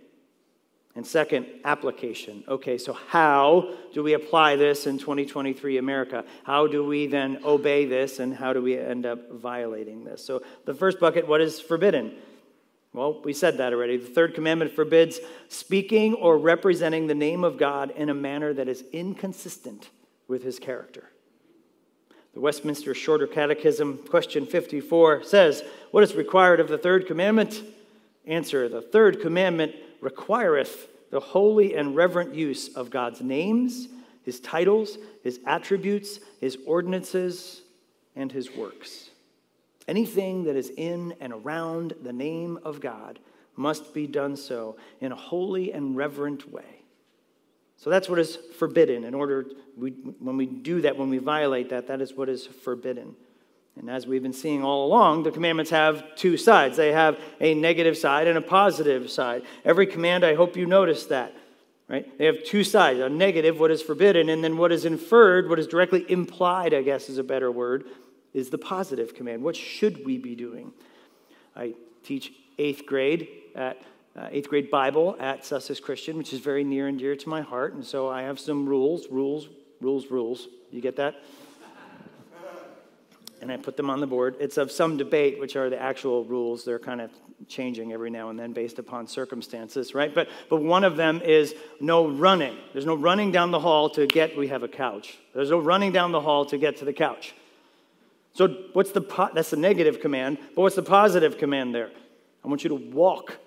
And 0.95 1.07
second, 1.07 1.45
application. 1.63 2.43
Okay, 2.47 2.77
so 2.77 2.91
how 2.91 3.73
do 3.93 4.03
we 4.03 4.13
apply 4.13 4.57
this 4.57 4.87
in 4.87 4.97
2023 4.97 5.77
America? 5.77 6.25
How 6.43 6.67
do 6.67 6.85
we 6.85 7.07
then 7.07 7.39
obey 7.45 7.85
this 7.85 8.19
and 8.19 8.35
how 8.35 8.51
do 8.51 8.61
we 8.61 8.77
end 8.77 9.05
up 9.05 9.31
violating 9.31 10.03
this? 10.03 10.23
So, 10.23 10.43
the 10.65 10.73
first 10.73 10.99
bucket, 10.99 11.27
what 11.27 11.39
is 11.39 11.61
forbidden? 11.61 12.13
Well, 12.93 13.21
we 13.23 13.31
said 13.31 13.57
that 13.57 13.71
already. 13.71 13.95
The 13.95 14.09
third 14.09 14.35
commandment 14.35 14.73
forbids 14.73 15.19
speaking 15.47 16.13
or 16.13 16.37
representing 16.37 17.07
the 17.07 17.15
name 17.15 17.45
of 17.45 17.57
God 17.57 17.91
in 17.91 18.09
a 18.09 18.13
manner 18.13 18.53
that 18.53 18.67
is 18.67 18.83
inconsistent 18.91 19.89
with 20.27 20.43
his 20.43 20.59
character. 20.59 21.09
The 22.33 22.41
Westminster 22.41 22.93
Shorter 22.93 23.27
Catechism, 23.27 23.99
question 24.09 24.45
54, 24.45 25.23
says, 25.23 25.63
What 25.91 26.03
is 26.03 26.15
required 26.15 26.59
of 26.59 26.67
the 26.67 26.77
third 26.77 27.07
commandment? 27.07 27.63
Answer 28.25 28.67
The 28.67 28.81
third 28.81 29.21
commandment 29.21 29.73
requireth 30.01 30.87
the 31.11 31.19
holy 31.19 31.75
and 31.75 31.95
reverent 31.95 32.35
use 32.35 32.75
of 32.75 32.89
God's 32.89 33.21
names, 33.21 33.87
his 34.23 34.39
titles, 34.39 34.97
his 35.23 35.39
attributes, 35.45 36.19
his 36.39 36.57
ordinances, 36.65 37.61
and 38.15 38.31
his 38.31 38.53
works. 38.55 39.09
Anything 39.87 40.43
that 40.45 40.55
is 40.55 40.71
in 40.77 41.15
and 41.19 41.33
around 41.33 41.93
the 42.01 42.13
name 42.13 42.59
of 42.63 42.81
God 42.81 43.19
must 43.55 43.93
be 43.93 44.07
done 44.07 44.35
so 44.35 44.77
in 44.99 45.11
a 45.11 45.15
holy 45.15 45.73
and 45.73 45.95
reverent 45.95 46.51
way. 46.51 46.83
So 47.77 47.89
that's 47.89 48.07
what 48.07 48.19
is 48.19 48.37
forbidden. 48.57 49.03
In 49.03 49.13
order, 49.13 49.47
we, 49.75 49.91
when 50.19 50.37
we 50.37 50.45
do 50.45 50.81
that, 50.81 50.97
when 50.97 51.09
we 51.09 51.17
violate 51.17 51.69
that, 51.69 51.87
that 51.87 51.99
is 51.99 52.13
what 52.13 52.29
is 52.29 52.45
forbidden. 52.45 53.15
And 53.79 53.89
as 53.89 54.05
we've 54.05 54.21
been 54.21 54.33
seeing 54.33 54.63
all 54.63 54.85
along, 54.85 55.23
the 55.23 55.31
commandments 55.31 55.71
have 55.71 56.15
two 56.15 56.37
sides. 56.37 56.77
They 56.77 56.91
have 56.91 57.17
a 57.39 57.53
negative 57.53 57.97
side 57.97 58.27
and 58.27 58.37
a 58.37 58.41
positive 58.41 59.09
side. 59.09 59.43
Every 59.63 59.87
command, 59.87 60.23
I 60.23 60.35
hope 60.35 60.57
you 60.57 60.65
notice 60.65 61.05
that, 61.05 61.33
right? 61.87 62.05
They 62.17 62.25
have 62.25 62.43
two 62.43 62.63
sides 62.63 62.99
a 62.99 63.09
negative, 63.09 63.59
what 63.59 63.71
is 63.71 63.81
forbidden, 63.81 64.29
and 64.29 64.43
then 64.43 64.57
what 64.57 64.71
is 64.71 64.85
inferred, 64.85 65.49
what 65.49 65.57
is 65.57 65.67
directly 65.67 66.05
implied, 66.09 66.73
I 66.73 66.81
guess 66.81 67.09
is 67.09 67.17
a 67.17 67.23
better 67.23 67.49
word, 67.49 67.85
is 68.33 68.49
the 68.49 68.57
positive 68.57 69.15
command. 69.15 69.41
What 69.41 69.55
should 69.55 70.05
we 70.05 70.17
be 70.17 70.35
doing? 70.35 70.73
I 71.55 71.73
teach 72.03 72.33
eighth 72.57 72.85
grade 72.85 73.27
at 73.55 73.81
uh, 74.15 74.27
eighth 74.31 74.49
grade 74.49 74.69
Bible 74.69 75.15
at 75.19 75.45
Sussex 75.45 75.79
Christian, 75.79 76.17
which 76.17 76.33
is 76.33 76.39
very 76.39 76.63
near 76.65 76.87
and 76.87 76.99
dear 76.99 77.15
to 77.15 77.29
my 77.29 77.41
heart. 77.41 77.73
And 77.73 77.85
so 77.85 78.09
I 78.09 78.23
have 78.23 78.39
some 78.39 78.67
rules, 78.67 79.07
rules, 79.09 79.47
rules, 79.79 80.07
rules. 80.07 80.47
You 80.69 80.81
get 80.81 80.97
that? 80.97 81.15
And 83.41 83.51
I 83.51 83.57
put 83.57 83.75
them 83.75 83.89
on 83.89 83.99
the 83.99 84.07
board. 84.07 84.35
It's 84.39 84.57
of 84.57 84.71
some 84.71 84.97
debate, 84.97 85.39
which 85.39 85.55
are 85.55 85.69
the 85.69 85.81
actual 85.81 86.23
rules. 86.23 86.63
They're 86.63 86.79
kind 86.79 87.01
of 87.01 87.11
changing 87.47 87.91
every 87.91 88.11
now 88.11 88.29
and 88.29 88.39
then 88.39 88.53
based 88.53 88.77
upon 88.77 89.07
circumstances, 89.07 89.95
right? 89.95 90.13
But, 90.13 90.29
but 90.49 90.61
one 90.61 90.83
of 90.83 90.95
them 90.95 91.21
is 91.23 91.55
no 91.79 92.07
running. 92.07 92.55
There's 92.71 92.85
no 92.85 92.95
running 92.95 93.31
down 93.31 93.49
the 93.49 93.59
hall 93.59 93.89
to 93.91 94.05
get, 94.05 94.37
we 94.37 94.47
have 94.49 94.61
a 94.61 94.67
couch. 94.67 95.17
There's 95.33 95.49
no 95.49 95.59
running 95.59 95.91
down 95.91 96.11
the 96.11 96.21
hall 96.21 96.45
to 96.45 96.57
get 96.57 96.77
to 96.77 96.85
the 96.85 96.93
couch. 96.93 97.33
So, 98.33 98.47
what's 98.73 98.91
the, 98.91 99.01
that's 99.33 99.49
the 99.49 99.57
negative 99.57 99.99
command, 99.99 100.37
but 100.55 100.61
what's 100.61 100.77
the 100.77 100.83
positive 100.83 101.37
command 101.37 101.75
there? 101.75 101.91
I 102.45 102.47
want 102.47 102.63
you 102.63 102.69
to 102.69 102.75
walk. 102.75 103.37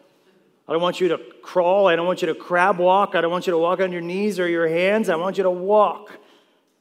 I 0.68 0.72
don't 0.72 0.82
want 0.82 1.00
you 1.00 1.08
to 1.08 1.20
crawl. 1.42 1.86
I 1.86 1.96
don't 1.96 2.06
want 2.06 2.20
you 2.20 2.26
to 2.26 2.34
crab 2.34 2.78
walk. 2.78 3.14
I 3.14 3.20
don't 3.20 3.30
want 3.30 3.46
you 3.46 3.52
to 3.52 3.58
walk 3.58 3.80
on 3.80 3.92
your 3.92 4.02
knees 4.02 4.38
or 4.38 4.48
your 4.48 4.68
hands. 4.68 5.08
I 5.08 5.16
want 5.16 5.38
you 5.38 5.44
to 5.44 5.50
walk 5.50 6.10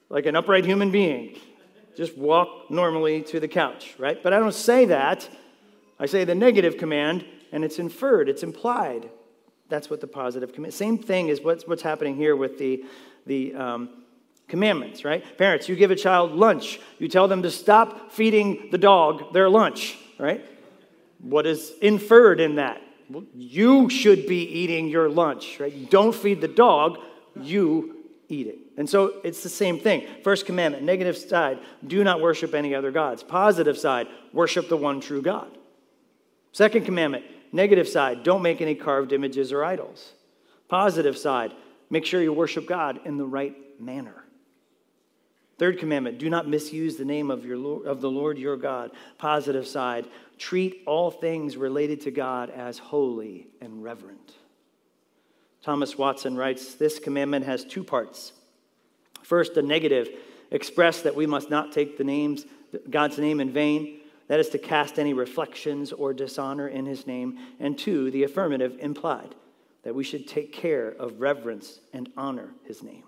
like 0.10 0.26
an 0.26 0.36
upright 0.36 0.66
human 0.66 0.92
being 0.92 1.38
just 1.96 2.18
walk 2.18 2.70
normally 2.70 3.22
to 3.24 3.40
the 3.40 3.48
couch, 3.48 3.96
right? 3.98 4.22
But 4.22 4.34
I 4.34 4.40
don't 4.40 4.54
say 4.54 4.86
that. 4.86 5.28
I 6.00 6.06
say 6.06 6.24
the 6.24 6.36
negative 6.36 6.78
command, 6.78 7.26
and 7.52 7.64
it's 7.64 7.80
inferred, 7.80 8.30
it's 8.30 8.44
implied. 8.44 9.10
That's 9.70 9.90
what 9.90 10.02
the 10.02 10.08
positive 10.08 10.54
command. 10.54 10.74
Same 10.74 10.98
thing 10.98 11.30
is 11.30 11.42
what's, 11.42 11.68
what's 11.68 11.82
happening 11.82 12.16
here 12.16 12.36
with 12.36 12.58
the, 12.58 12.84
the 13.26 13.56
um, 13.56 13.90
commandments, 14.48 15.06
right? 15.06 15.38
Parents, 15.38 15.70
you 15.70 15.76
give 15.76 15.92
a 15.92 15.96
child 15.96 16.34
lunch. 16.34 16.80
You 17.00 17.08
tell 17.08 17.28
them 17.28 17.42
to 17.44 17.52
stop 17.52 18.12
feeding 18.12 18.70
the 18.72 18.78
dog 18.78 19.34
their 19.34 19.50
lunch, 19.50 19.98
right? 20.20 20.46
What 21.20 21.46
is 21.46 21.72
inferred 21.82 22.40
in 22.40 22.56
that? 22.56 22.82
Well, 23.10 23.24
you 23.34 23.90
should 23.90 24.28
be 24.28 24.44
eating 24.44 24.88
your 24.90 25.10
lunch, 25.10 25.60
right? 25.60 25.90
Don't 25.90 26.14
feed 26.14 26.42
the 26.42 26.48
dog, 26.48 27.00
you 27.40 28.03
eat 28.34 28.48
it. 28.48 28.58
And 28.78 28.90
so 28.90 29.22
it's 29.24 29.44
the 29.44 29.50
same 29.50 29.80
thing. 29.80 30.08
First 30.24 30.46
commandment, 30.46 30.84
negative 30.84 31.18
side, 31.18 31.60
do 31.86 32.04
not 32.04 32.22
worship 32.22 32.54
any 32.54 32.74
other 32.74 32.92
gods. 32.92 33.24
Positive 33.24 33.78
side, 33.78 34.08
worship 34.32 34.70
the 34.70 34.78
one 34.78 35.00
true 35.00 35.22
God. 35.22 35.58
Second 36.52 36.86
commandment, 36.86 37.26
negative 37.52 37.88
side, 37.88 38.24
don't 38.24 38.42
make 38.42 38.62
any 38.62 38.76
carved 38.76 39.14
images 39.14 39.52
or 39.52 39.64
idols. 39.64 40.14
Positive 40.68 41.18
side, 41.18 41.54
make 41.90 42.06
sure 42.06 42.22
you 42.22 42.34
worship 42.34 42.68
God 42.68 43.00
in 43.06 43.18
the 43.18 43.26
right 43.26 43.56
manner. 43.80 44.24
Third 45.58 45.80
commandment, 45.80 46.18
do 46.18 46.30
not 46.30 46.48
misuse 46.48 46.98
the 46.98 47.06
name 47.06 47.30
of, 47.30 47.46
your 47.46 47.58
Lord, 47.58 47.86
of 47.86 48.02
the 48.02 48.10
Lord 48.10 48.38
your 48.38 48.58
God. 48.58 48.92
Positive 49.18 49.68
side, 49.68 50.08
treat 50.38 50.82
all 50.86 51.12
things 51.12 51.58
related 51.58 52.02
to 52.02 52.12
God 52.12 52.50
as 52.50 52.80
holy 52.80 53.48
and 53.62 53.84
reverent. 53.84 54.34
Thomas 55.64 55.98
Watson 55.98 56.36
writes 56.36 56.76
This 56.76 57.00
commandment 57.00 57.46
has 57.46 57.64
two 57.66 57.84
parts. 57.84 58.34
First, 59.24 59.56
the 59.56 59.62
negative 59.62 60.10
express 60.52 61.02
that 61.02 61.16
we 61.16 61.26
must 61.26 61.50
not 61.50 61.72
take 61.72 61.98
the 61.98 62.04
names, 62.04 62.46
God's 62.90 63.18
name 63.18 63.40
in 63.40 63.52
vain. 63.52 64.02
That 64.28 64.40
is 64.40 64.50
to 64.50 64.58
cast 64.58 65.00
any 65.00 65.14
reflections 65.14 65.92
or 65.92 66.14
dishonor 66.14 66.68
in 66.68 66.86
his 66.86 67.08
name. 67.08 67.40
And 67.60 67.78
two, 67.78 68.12
the 68.12 68.24
affirmative 68.24 68.78
implied 68.80 69.36
that 69.84 69.96
we 69.96 70.04
should 70.04 70.28
take 70.28 70.54
care 70.54 70.90
of 70.90 71.20
reverence 71.20 71.80
and 71.92 72.10
honor 72.16 72.52
his 72.66 72.84
name. 72.84 73.04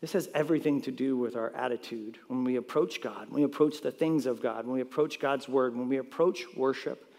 This 0.00 0.12
has 0.12 0.28
everything 0.34 0.82
to 0.82 0.90
do 0.90 1.16
with 1.16 1.36
our 1.36 1.54
attitude 1.56 2.18
when 2.28 2.44
we 2.44 2.56
approach 2.56 3.00
God, 3.00 3.30
when 3.30 3.40
we 3.40 3.44
approach 3.44 3.80
the 3.80 3.90
things 3.90 4.26
of 4.26 4.42
God, 4.42 4.66
when 4.66 4.74
we 4.74 4.82
approach 4.82 5.18
God's 5.18 5.48
word, 5.48 5.74
when 5.74 5.88
we 5.88 5.96
approach 5.96 6.44
worship. 6.56 7.10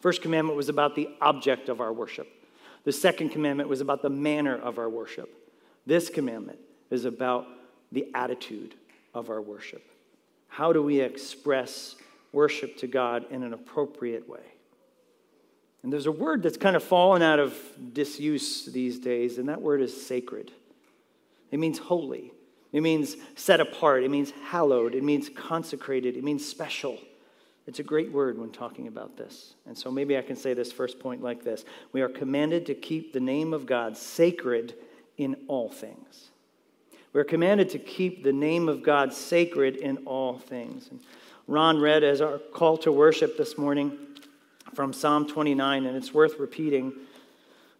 First 0.00 0.20
commandment 0.20 0.56
was 0.56 0.68
about 0.68 0.96
the 0.96 1.08
object 1.20 1.68
of 1.68 1.80
our 1.80 1.92
worship. 1.92 2.28
The 2.84 2.92
second 2.92 3.30
commandment 3.30 3.68
was 3.68 3.80
about 3.80 4.02
the 4.02 4.10
manner 4.10 4.56
of 4.56 4.78
our 4.78 4.88
worship. 4.88 5.28
This 5.86 6.08
commandment 6.08 6.58
is 6.90 7.04
about 7.04 7.46
the 7.92 8.06
attitude 8.14 8.74
of 9.14 9.30
our 9.30 9.40
worship. 9.40 9.82
How 10.48 10.72
do 10.72 10.82
we 10.82 11.00
express 11.00 11.96
worship 12.32 12.76
to 12.78 12.86
God 12.86 13.24
in 13.30 13.42
an 13.42 13.52
appropriate 13.52 14.28
way? 14.28 14.40
And 15.82 15.92
there's 15.92 16.06
a 16.06 16.12
word 16.12 16.42
that's 16.42 16.56
kind 16.56 16.76
of 16.76 16.82
fallen 16.82 17.20
out 17.20 17.38
of 17.38 17.56
disuse 17.92 18.66
these 18.66 18.98
days, 18.98 19.36
and 19.38 19.48
that 19.48 19.60
word 19.60 19.82
is 19.82 20.06
sacred. 20.06 20.50
It 21.50 21.58
means 21.58 21.78
holy, 21.78 22.32
it 22.72 22.82
means 22.82 23.16
set 23.36 23.60
apart, 23.60 24.02
it 24.02 24.10
means 24.10 24.32
hallowed, 24.46 24.94
it 24.94 25.04
means 25.04 25.28
consecrated, 25.28 26.16
it 26.16 26.24
means 26.24 26.46
special. 26.46 26.98
It's 27.66 27.78
a 27.78 27.84
great 27.84 28.12
word 28.12 28.38
when 28.38 28.50
talking 28.50 28.88
about 28.88 29.16
this. 29.16 29.54
And 29.66 29.76
so 29.76 29.90
maybe 29.90 30.18
I 30.18 30.22
can 30.22 30.36
say 30.36 30.52
this 30.52 30.70
first 30.70 30.98
point 30.98 31.22
like 31.22 31.42
this 31.42 31.64
We 31.92 32.02
are 32.02 32.08
commanded 32.08 32.66
to 32.66 32.74
keep 32.74 33.12
the 33.12 33.20
name 33.20 33.52
of 33.52 33.66
God 33.66 33.96
sacred 33.96 34.74
in 35.16 35.36
all 35.48 35.70
things. 35.70 36.30
We're 37.12 37.24
commanded 37.24 37.70
to 37.70 37.78
keep 37.78 38.24
the 38.24 38.32
name 38.32 38.68
of 38.68 38.82
God 38.82 39.12
sacred 39.12 39.76
in 39.76 39.98
all 39.98 40.38
things. 40.38 40.88
And 40.90 41.00
Ron 41.46 41.80
read 41.80 42.02
as 42.02 42.20
our 42.20 42.38
call 42.38 42.76
to 42.78 42.92
worship 42.92 43.38
this 43.38 43.56
morning 43.56 43.96
from 44.74 44.92
Psalm 44.92 45.28
29, 45.28 45.86
and 45.86 45.96
it's 45.96 46.12
worth 46.12 46.40
repeating. 46.40 46.92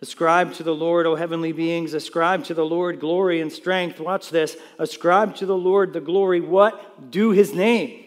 Ascribe 0.00 0.54
to 0.54 0.62
the 0.62 0.74
Lord, 0.74 1.06
O 1.06 1.16
heavenly 1.16 1.50
beings. 1.50 1.94
Ascribe 1.94 2.44
to 2.44 2.54
the 2.54 2.64
Lord 2.64 3.00
glory 3.00 3.40
and 3.40 3.50
strength. 3.50 3.98
Watch 3.98 4.30
this. 4.30 4.56
Ascribe 4.78 5.34
to 5.36 5.46
the 5.46 5.56
Lord 5.56 5.92
the 5.92 6.00
glory. 6.00 6.40
What? 6.40 7.10
Do 7.10 7.30
his 7.30 7.52
name. 7.52 8.03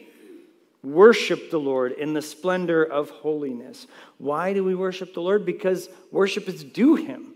Worship 0.87 1.51
the 1.51 1.59
Lord 1.59 1.91
in 1.91 2.13
the 2.13 2.21
splendor 2.21 2.81
of 2.81 3.09
holiness. 3.09 3.87
Why 4.19 4.53
do 4.53 4.63
we 4.63 4.73
worship 4.73 5.13
the 5.13 5.21
Lord? 5.21 5.45
Because 5.45 5.89
worship 6.11 6.47
is 6.47 6.63
due 6.63 6.95
him, 6.95 7.33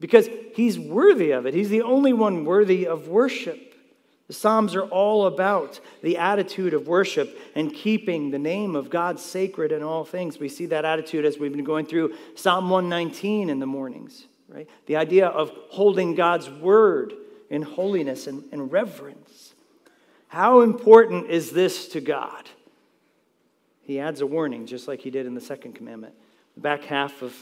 because 0.00 0.30
he's 0.54 0.78
worthy 0.78 1.32
of 1.32 1.44
it. 1.44 1.52
He's 1.52 1.68
the 1.68 1.82
only 1.82 2.14
one 2.14 2.46
worthy 2.46 2.86
of 2.86 3.08
worship. 3.08 3.74
The 4.28 4.32
Psalms 4.32 4.74
are 4.74 4.86
all 4.86 5.26
about 5.26 5.78
the 6.02 6.16
attitude 6.16 6.72
of 6.72 6.88
worship 6.88 7.38
and 7.54 7.70
keeping 7.72 8.30
the 8.30 8.38
name 8.38 8.74
of 8.74 8.88
God 8.88 9.20
sacred 9.20 9.72
in 9.72 9.82
all 9.82 10.06
things. 10.06 10.38
We 10.38 10.48
see 10.48 10.64
that 10.66 10.86
attitude 10.86 11.26
as 11.26 11.38
we've 11.38 11.52
been 11.52 11.64
going 11.64 11.84
through 11.84 12.14
Psalm 12.34 12.70
119 12.70 13.50
in 13.50 13.60
the 13.60 13.66
mornings, 13.66 14.26
right? 14.48 14.66
The 14.86 14.96
idea 14.96 15.26
of 15.26 15.52
holding 15.68 16.14
God's 16.14 16.48
word 16.48 17.12
in 17.50 17.60
holiness 17.60 18.26
and, 18.26 18.42
and 18.52 18.72
reverence. 18.72 19.52
How 20.28 20.62
important 20.62 21.28
is 21.28 21.50
this 21.50 21.88
to 21.88 22.00
God? 22.00 22.48
He 23.86 24.00
adds 24.00 24.20
a 24.20 24.26
warning, 24.26 24.66
just 24.66 24.88
like 24.88 25.00
he 25.00 25.10
did 25.10 25.26
in 25.26 25.34
the 25.34 25.40
second 25.40 25.74
commandment. 25.74 26.14
The 26.54 26.60
back 26.60 26.84
half 26.84 27.22
of 27.22 27.34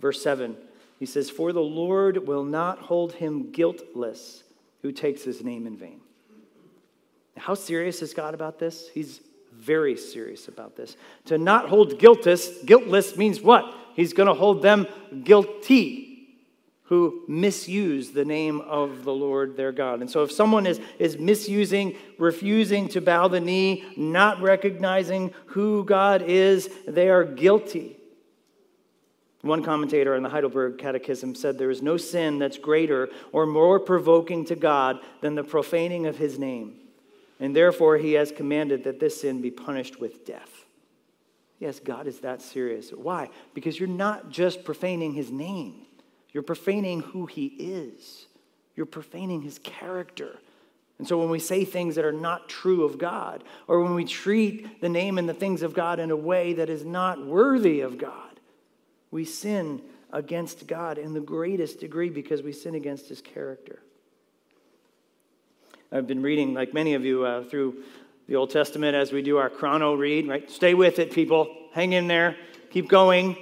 verse 0.00 0.20
7, 0.20 0.56
he 0.98 1.06
says, 1.06 1.30
For 1.30 1.52
the 1.52 1.60
Lord 1.60 2.26
will 2.26 2.44
not 2.44 2.78
hold 2.80 3.12
him 3.12 3.52
guiltless 3.52 4.42
who 4.82 4.90
takes 4.90 5.22
his 5.22 5.44
name 5.44 5.66
in 5.66 5.76
vain. 5.76 6.00
How 7.36 7.54
serious 7.54 8.02
is 8.02 8.12
God 8.12 8.34
about 8.34 8.58
this? 8.58 8.88
He's 8.92 9.20
very 9.52 9.96
serious 9.96 10.48
about 10.48 10.76
this. 10.76 10.96
To 11.26 11.38
not 11.38 11.68
hold 11.68 11.98
guiltless, 11.98 12.62
guiltless 12.64 13.16
means 13.16 13.40
what? 13.40 13.72
He's 13.94 14.12
going 14.12 14.26
to 14.26 14.34
hold 14.34 14.62
them 14.62 14.86
guilty 15.22 16.11
who 16.92 17.22
misuse 17.26 18.10
the 18.10 18.22
name 18.22 18.60
of 18.60 19.02
the 19.02 19.14
Lord 19.14 19.56
their 19.56 19.72
God. 19.72 20.02
And 20.02 20.10
so 20.10 20.24
if 20.24 20.30
someone 20.30 20.66
is, 20.66 20.78
is 20.98 21.16
misusing, 21.16 21.96
refusing 22.18 22.86
to 22.88 23.00
bow 23.00 23.28
the 23.28 23.40
knee, 23.40 23.82
not 23.96 24.42
recognizing 24.42 25.32
who 25.46 25.86
God 25.86 26.20
is, 26.20 26.68
they 26.86 27.08
are 27.08 27.24
guilty. 27.24 27.96
One 29.40 29.64
commentator 29.64 30.14
in 30.14 30.22
the 30.22 30.28
Heidelberg 30.28 30.76
Catechism 30.76 31.34
said 31.34 31.56
there 31.56 31.70
is 31.70 31.80
no 31.80 31.96
sin 31.96 32.38
that's 32.38 32.58
greater 32.58 33.08
or 33.32 33.46
more 33.46 33.80
provoking 33.80 34.44
to 34.44 34.54
God 34.54 35.00
than 35.22 35.34
the 35.34 35.42
profaning 35.42 36.04
of 36.04 36.18
his 36.18 36.38
name. 36.38 36.74
And 37.40 37.56
therefore, 37.56 37.96
he 37.96 38.12
has 38.12 38.30
commanded 38.30 38.84
that 38.84 39.00
this 39.00 39.22
sin 39.22 39.40
be 39.40 39.50
punished 39.50 39.98
with 39.98 40.26
death. 40.26 40.66
Yes, 41.58 41.80
God 41.80 42.06
is 42.06 42.20
that 42.20 42.42
serious. 42.42 42.90
Why? 42.90 43.30
Because 43.54 43.80
you're 43.80 43.88
not 43.88 44.28
just 44.28 44.62
profaning 44.62 45.14
his 45.14 45.30
name, 45.30 45.86
you're 46.32 46.42
profaning 46.42 47.00
who 47.00 47.26
he 47.26 47.46
is, 47.46 48.26
you're 48.74 48.86
profaning 48.86 49.42
his 49.42 49.58
character. 49.58 50.38
And 50.98 51.08
so 51.08 51.18
when 51.18 51.30
we 51.30 51.38
say 51.38 51.64
things 51.64 51.96
that 51.96 52.04
are 52.04 52.12
not 52.12 52.48
true 52.48 52.84
of 52.84 52.96
God, 52.96 53.42
or 53.66 53.80
when 53.82 53.94
we 53.94 54.04
treat 54.04 54.80
the 54.80 54.88
name 54.88 55.18
and 55.18 55.28
the 55.28 55.34
things 55.34 55.62
of 55.62 55.74
God 55.74 55.98
in 55.98 56.10
a 56.10 56.16
way 56.16 56.52
that 56.54 56.70
is 56.70 56.84
not 56.84 57.26
worthy 57.26 57.80
of 57.80 57.98
God, 57.98 58.40
we 59.10 59.24
sin 59.24 59.82
against 60.12 60.66
God 60.66 60.98
in 60.98 61.12
the 61.12 61.20
greatest 61.20 61.80
degree 61.80 62.08
because 62.08 62.42
we 62.42 62.52
sin 62.52 62.74
against 62.74 63.08
his 63.08 63.20
character. 63.20 63.80
I've 65.90 66.06
been 66.06 66.22
reading, 66.22 66.54
like 66.54 66.72
many 66.72 66.94
of 66.94 67.04
you, 67.04 67.24
uh, 67.24 67.44
through 67.44 67.82
the 68.28 68.36
Old 68.36 68.50
Testament 68.50 68.94
as 68.94 69.12
we 69.12 69.20
do 69.20 69.36
our 69.36 69.50
chrono 69.50 69.94
read, 69.94 70.28
right? 70.28 70.50
Stay 70.50 70.72
with 70.72 70.98
it, 70.98 71.12
people. 71.12 71.54
Hang 71.72 71.92
in 71.92 72.06
there. 72.06 72.36
Keep 72.70 72.88
going. 72.88 73.36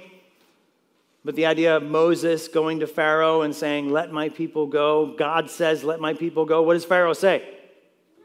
But 1.23 1.35
the 1.35 1.45
idea 1.45 1.77
of 1.77 1.83
Moses 1.83 2.47
going 2.47 2.79
to 2.79 2.87
Pharaoh 2.87 3.41
and 3.41 3.55
saying, 3.55 3.91
Let 3.91 4.11
my 4.11 4.29
people 4.29 4.65
go, 4.67 5.13
God 5.17 5.49
says, 5.49 5.83
Let 5.83 5.99
my 5.99 6.13
people 6.13 6.45
go. 6.45 6.63
What 6.63 6.73
does 6.73 6.85
Pharaoh 6.85 7.13
say? 7.13 7.47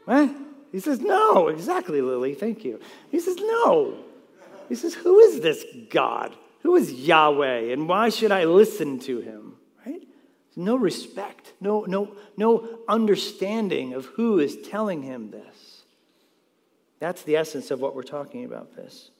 What? 0.05 0.33
He 0.71 0.79
says, 0.79 0.99
No. 0.99 1.49
Exactly, 1.49 2.01
Lily. 2.01 2.33
Thank 2.33 2.65
you. 2.65 2.79
He 3.11 3.19
says, 3.19 3.37
No. 3.37 3.97
He 4.67 4.75
says, 4.75 4.95
Who 4.95 5.19
is 5.19 5.41
this 5.41 5.63
God? 5.89 6.35
Who 6.63 6.75
is 6.75 6.91
Yahweh? 6.91 7.71
And 7.71 7.87
why 7.87 8.09
should 8.09 8.31
I 8.31 8.45
listen 8.45 8.99
to 9.01 9.19
him? 9.19 9.55
Right? 9.85 10.01
No 10.55 10.75
respect, 10.75 11.53
no, 11.61 11.85
no, 11.87 12.15
no 12.35 12.79
understanding 12.89 13.93
of 13.93 14.05
who 14.05 14.39
is 14.39 14.57
telling 14.67 15.03
him 15.03 15.29
this. 15.29 15.83
That's 16.99 17.21
the 17.21 17.37
essence 17.37 17.69
of 17.69 17.79
what 17.79 17.95
we're 17.95 18.01
talking 18.01 18.43
about 18.43 18.75
this. 18.75 19.11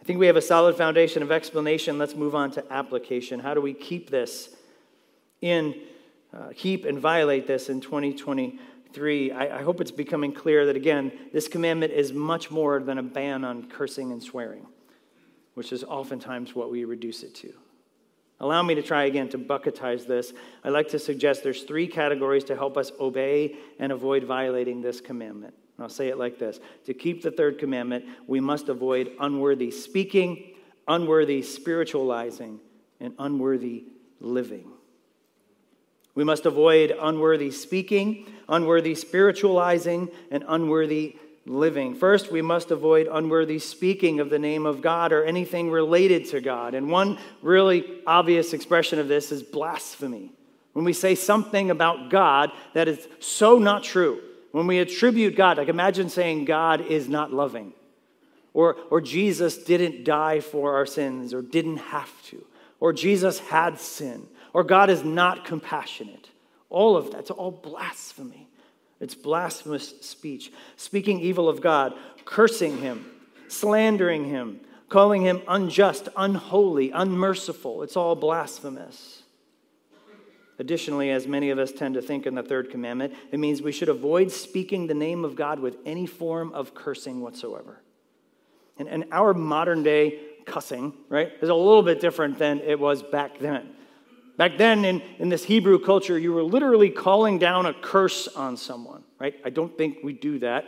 I 0.00 0.04
think 0.04 0.18
we 0.18 0.26
have 0.26 0.36
a 0.36 0.42
solid 0.42 0.76
foundation 0.76 1.22
of 1.22 1.32
explanation. 1.32 1.98
Let's 1.98 2.14
move 2.14 2.34
on 2.34 2.50
to 2.52 2.64
application. 2.72 3.40
How 3.40 3.54
do 3.54 3.60
we 3.60 3.74
keep 3.74 4.10
this 4.10 4.50
in, 5.40 5.74
uh, 6.32 6.50
keep 6.54 6.84
and 6.84 6.98
violate 6.98 7.46
this 7.46 7.68
in 7.68 7.80
2023? 7.80 9.32
I, 9.32 9.58
I 9.58 9.62
hope 9.62 9.80
it's 9.80 9.90
becoming 9.90 10.32
clear 10.32 10.66
that, 10.66 10.76
again, 10.76 11.12
this 11.32 11.48
commandment 11.48 11.92
is 11.92 12.12
much 12.12 12.50
more 12.50 12.80
than 12.80 12.98
a 12.98 13.02
ban 13.02 13.44
on 13.44 13.68
cursing 13.68 14.12
and 14.12 14.22
swearing, 14.22 14.66
which 15.54 15.72
is 15.72 15.84
oftentimes 15.84 16.54
what 16.54 16.70
we 16.70 16.84
reduce 16.84 17.22
it 17.22 17.34
to. 17.36 17.52
Allow 18.40 18.62
me 18.62 18.76
to 18.76 18.82
try 18.82 19.04
again 19.04 19.28
to 19.30 19.38
bucketize 19.38 20.06
this. 20.06 20.32
I'd 20.62 20.70
like 20.70 20.88
to 20.90 20.98
suggest 20.98 21.42
there's 21.42 21.64
three 21.64 21.88
categories 21.88 22.44
to 22.44 22.54
help 22.54 22.76
us 22.76 22.92
obey 23.00 23.56
and 23.80 23.90
avoid 23.90 24.24
violating 24.24 24.80
this 24.80 25.00
commandment. 25.00 25.54
And 25.78 25.84
I'll 25.84 25.88
say 25.88 26.08
it 26.08 26.18
like 26.18 26.38
this 26.38 26.60
To 26.86 26.94
keep 26.94 27.22
the 27.22 27.30
third 27.30 27.58
commandment, 27.58 28.04
we 28.26 28.40
must 28.40 28.68
avoid 28.68 29.12
unworthy 29.18 29.70
speaking, 29.70 30.54
unworthy 30.86 31.40
spiritualizing, 31.42 32.60
and 33.00 33.14
unworthy 33.18 33.84
living. 34.20 34.72
We 36.16 36.24
must 36.24 36.46
avoid 36.46 36.92
unworthy 37.00 37.52
speaking, 37.52 38.26
unworthy 38.48 38.96
spiritualizing, 38.96 40.10
and 40.32 40.44
unworthy 40.48 41.16
living. 41.46 41.94
First, 41.94 42.32
we 42.32 42.42
must 42.42 42.72
avoid 42.72 43.08
unworthy 43.10 43.60
speaking 43.60 44.18
of 44.18 44.28
the 44.28 44.38
name 44.38 44.66
of 44.66 44.82
God 44.82 45.12
or 45.12 45.24
anything 45.24 45.70
related 45.70 46.26
to 46.30 46.40
God. 46.40 46.74
And 46.74 46.90
one 46.90 47.18
really 47.40 48.02
obvious 48.04 48.52
expression 48.52 48.98
of 48.98 49.06
this 49.06 49.30
is 49.30 49.44
blasphemy. 49.44 50.32
When 50.72 50.84
we 50.84 50.92
say 50.92 51.14
something 51.14 51.70
about 51.70 52.10
God 52.10 52.50
that 52.74 52.88
is 52.88 53.06
so 53.20 53.58
not 53.58 53.84
true, 53.84 54.20
when 54.52 54.66
we 54.66 54.78
attribute 54.78 55.36
God, 55.36 55.58
like 55.58 55.68
imagine 55.68 56.08
saying 56.08 56.44
God 56.44 56.80
is 56.80 57.08
not 57.08 57.32
loving, 57.32 57.72
or, 58.54 58.76
or 58.90 59.00
Jesus 59.00 59.58
didn't 59.58 60.04
die 60.04 60.40
for 60.40 60.76
our 60.76 60.86
sins, 60.86 61.34
or 61.34 61.42
didn't 61.42 61.76
have 61.78 62.22
to, 62.24 62.44
or 62.80 62.92
Jesus 62.92 63.38
had 63.38 63.78
sin, 63.78 64.26
or 64.52 64.64
God 64.64 64.90
is 64.90 65.04
not 65.04 65.44
compassionate. 65.44 66.30
All 66.70 66.96
of 66.96 67.10
that's 67.10 67.30
all 67.30 67.50
blasphemy. 67.50 68.48
It's 69.00 69.14
blasphemous 69.14 69.94
speech, 70.00 70.52
speaking 70.76 71.20
evil 71.20 71.48
of 71.48 71.60
God, 71.60 71.94
cursing 72.24 72.78
him, 72.78 73.06
slandering 73.46 74.24
him, 74.24 74.60
calling 74.88 75.22
him 75.22 75.42
unjust, 75.46 76.08
unholy, 76.16 76.90
unmerciful. 76.90 77.82
It's 77.82 77.96
all 77.96 78.16
blasphemous. 78.16 79.17
Additionally, 80.58 81.10
as 81.10 81.26
many 81.26 81.50
of 81.50 81.58
us 81.58 81.70
tend 81.70 81.94
to 81.94 82.02
think 82.02 82.26
in 82.26 82.34
the 82.34 82.42
third 82.42 82.70
commandment, 82.70 83.14
it 83.30 83.38
means 83.38 83.62
we 83.62 83.70
should 83.70 83.88
avoid 83.88 84.30
speaking 84.32 84.86
the 84.86 84.94
name 84.94 85.24
of 85.24 85.36
God 85.36 85.60
with 85.60 85.76
any 85.86 86.04
form 86.04 86.52
of 86.52 86.74
cursing 86.74 87.20
whatsoever. 87.20 87.80
And, 88.76 88.88
and 88.88 89.04
our 89.12 89.34
modern 89.34 89.82
day 89.82 90.18
cussing, 90.46 90.94
right, 91.08 91.32
is 91.40 91.48
a 91.48 91.54
little 91.54 91.82
bit 91.82 92.00
different 92.00 92.38
than 92.38 92.60
it 92.60 92.80
was 92.80 93.02
back 93.02 93.38
then. 93.38 93.70
Back 94.36 94.56
then, 94.56 94.84
in, 94.84 95.02
in 95.18 95.28
this 95.28 95.44
Hebrew 95.44 95.78
culture, 95.78 96.18
you 96.18 96.32
were 96.32 96.44
literally 96.44 96.90
calling 96.90 97.38
down 97.38 97.66
a 97.66 97.74
curse 97.74 98.28
on 98.28 98.56
someone, 98.56 99.02
right? 99.18 99.34
I 99.44 99.50
don't 99.50 99.76
think 99.76 99.98
we 100.02 100.12
do 100.12 100.38
that 100.40 100.64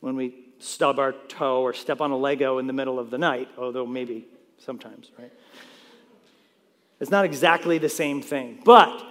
when 0.00 0.16
we 0.16 0.34
stub 0.58 0.98
our 0.98 1.12
toe 1.12 1.62
or 1.62 1.72
step 1.72 2.00
on 2.00 2.10
a 2.10 2.16
Lego 2.16 2.58
in 2.58 2.66
the 2.66 2.72
middle 2.72 2.98
of 2.98 3.10
the 3.10 3.18
night, 3.18 3.48
although 3.58 3.86
maybe 3.86 4.26
sometimes, 4.58 5.10
right? 5.18 5.32
It's 7.00 7.10
not 7.10 7.24
exactly 7.24 7.78
the 7.78 7.88
same 7.88 8.22
thing. 8.22 8.60
But 8.64 9.04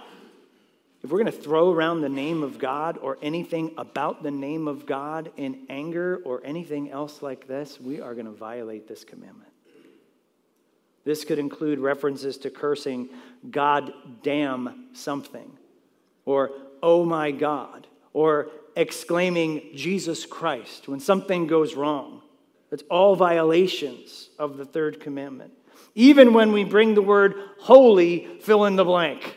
if 1.04 1.10
we're 1.10 1.18
going 1.18 1.30
to 1.30 1.38
throw 1.38 1.70
around 1.70 2.00
the 2.00 2.08
name 2.08 2.42
of 2.42 2.58
God 2.58 2.96
or 2.96 3.18
anything 3.20 3.74
about 3.76 4.22
the 4.22 4.30
name 4.30 4.66
of 4.66 4.86
God 4.86 5.30
in 5.36 5.66
anger 5.68 6.22
or 6.24 6.40
anything 6.46 6.90
else 6.90 7.20
like 7.20 7.46
this, 7.46 7.78
we 7.78 8.00
are 8.00 8.14
going 8.14 8.24
to 8.24 8.32
violate 8.32 8.88
this 8.88 9.04
commandment. 9.04 9.50
This 11.04 11.26
could 11.26 11.38
include 11.38 11.78
references 11.78 12.38
to 12.38 12.50
cursing, 12.50 13.10
God 13.50 13.92
damn 14.22 14.86
something, 14.94 15.52
or 16.24 16.52
oh 16.82 17.04
my 17.04 17.32
God, 17.32 17.86
or 18.14 18.48
exclaiming 18.74 19.72
Jesus 19.74 20.24
Christ 20.24 20.88
when 20.88 21.00
something 21.00 21.46
goes 21.46 21.74
wrong. 21.74 22.22
That's 22.70 22.84
all 22.90 23.14
violations 23.14 24.30
of 24.38 24.56
the 24.56 24.64
third 24.64 25.00
commandment. 25.00 25.52
Even 25.94 26.32
when 26.32 26.52
we 26.52 26.64
bring 26.64 26.94
the 26.94 27.02
word 27.02 27.34
holy, 27.58 28.38
fill 28.40 28.64
in 28.64 28.76
the 28.76 28.84
blank. 28.84 29.36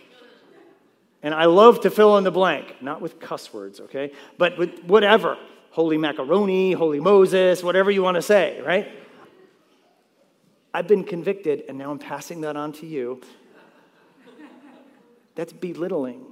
And 1.24 1.34
I 1.34 1.46
love 1.46 1.82
to 1.82 1.90
fill 1.90 2.18
in 2.18 2.24
the 2.24 2.32
blank, 2.32 2.76
not 2.82 3.02
with 3.02 3.20
cuss 3.20 3.54
words, 3.54 3.80
okay? 3.80 4.12
But 4.38 4.58
with 4.58 4.84
whatever. 4.84 5.38
Holy 5.72 5.98
macaroni, 5.98 6.72
holy 6.72 7.00
Moses, 7.00 7.64
whatever 7.64 7.92
you 7.92 8.02
want 8.02 8.16
to 8.16 8.22
say, 8.22 8.62
right? 8.66 8.92
I've 10.74 10.88
been 10.88 11.04
convicted, 11.04 11.64
and 11.68 11.78
now 11.78 11.92
I'm 11.92 12.00
passing 12.00 12.42
that 12.42 12.56
on 12.56 12.72
to 12.74 12.86
you. 12.86 13.22
That's 15.36 15.54
belittling 15.54 16.26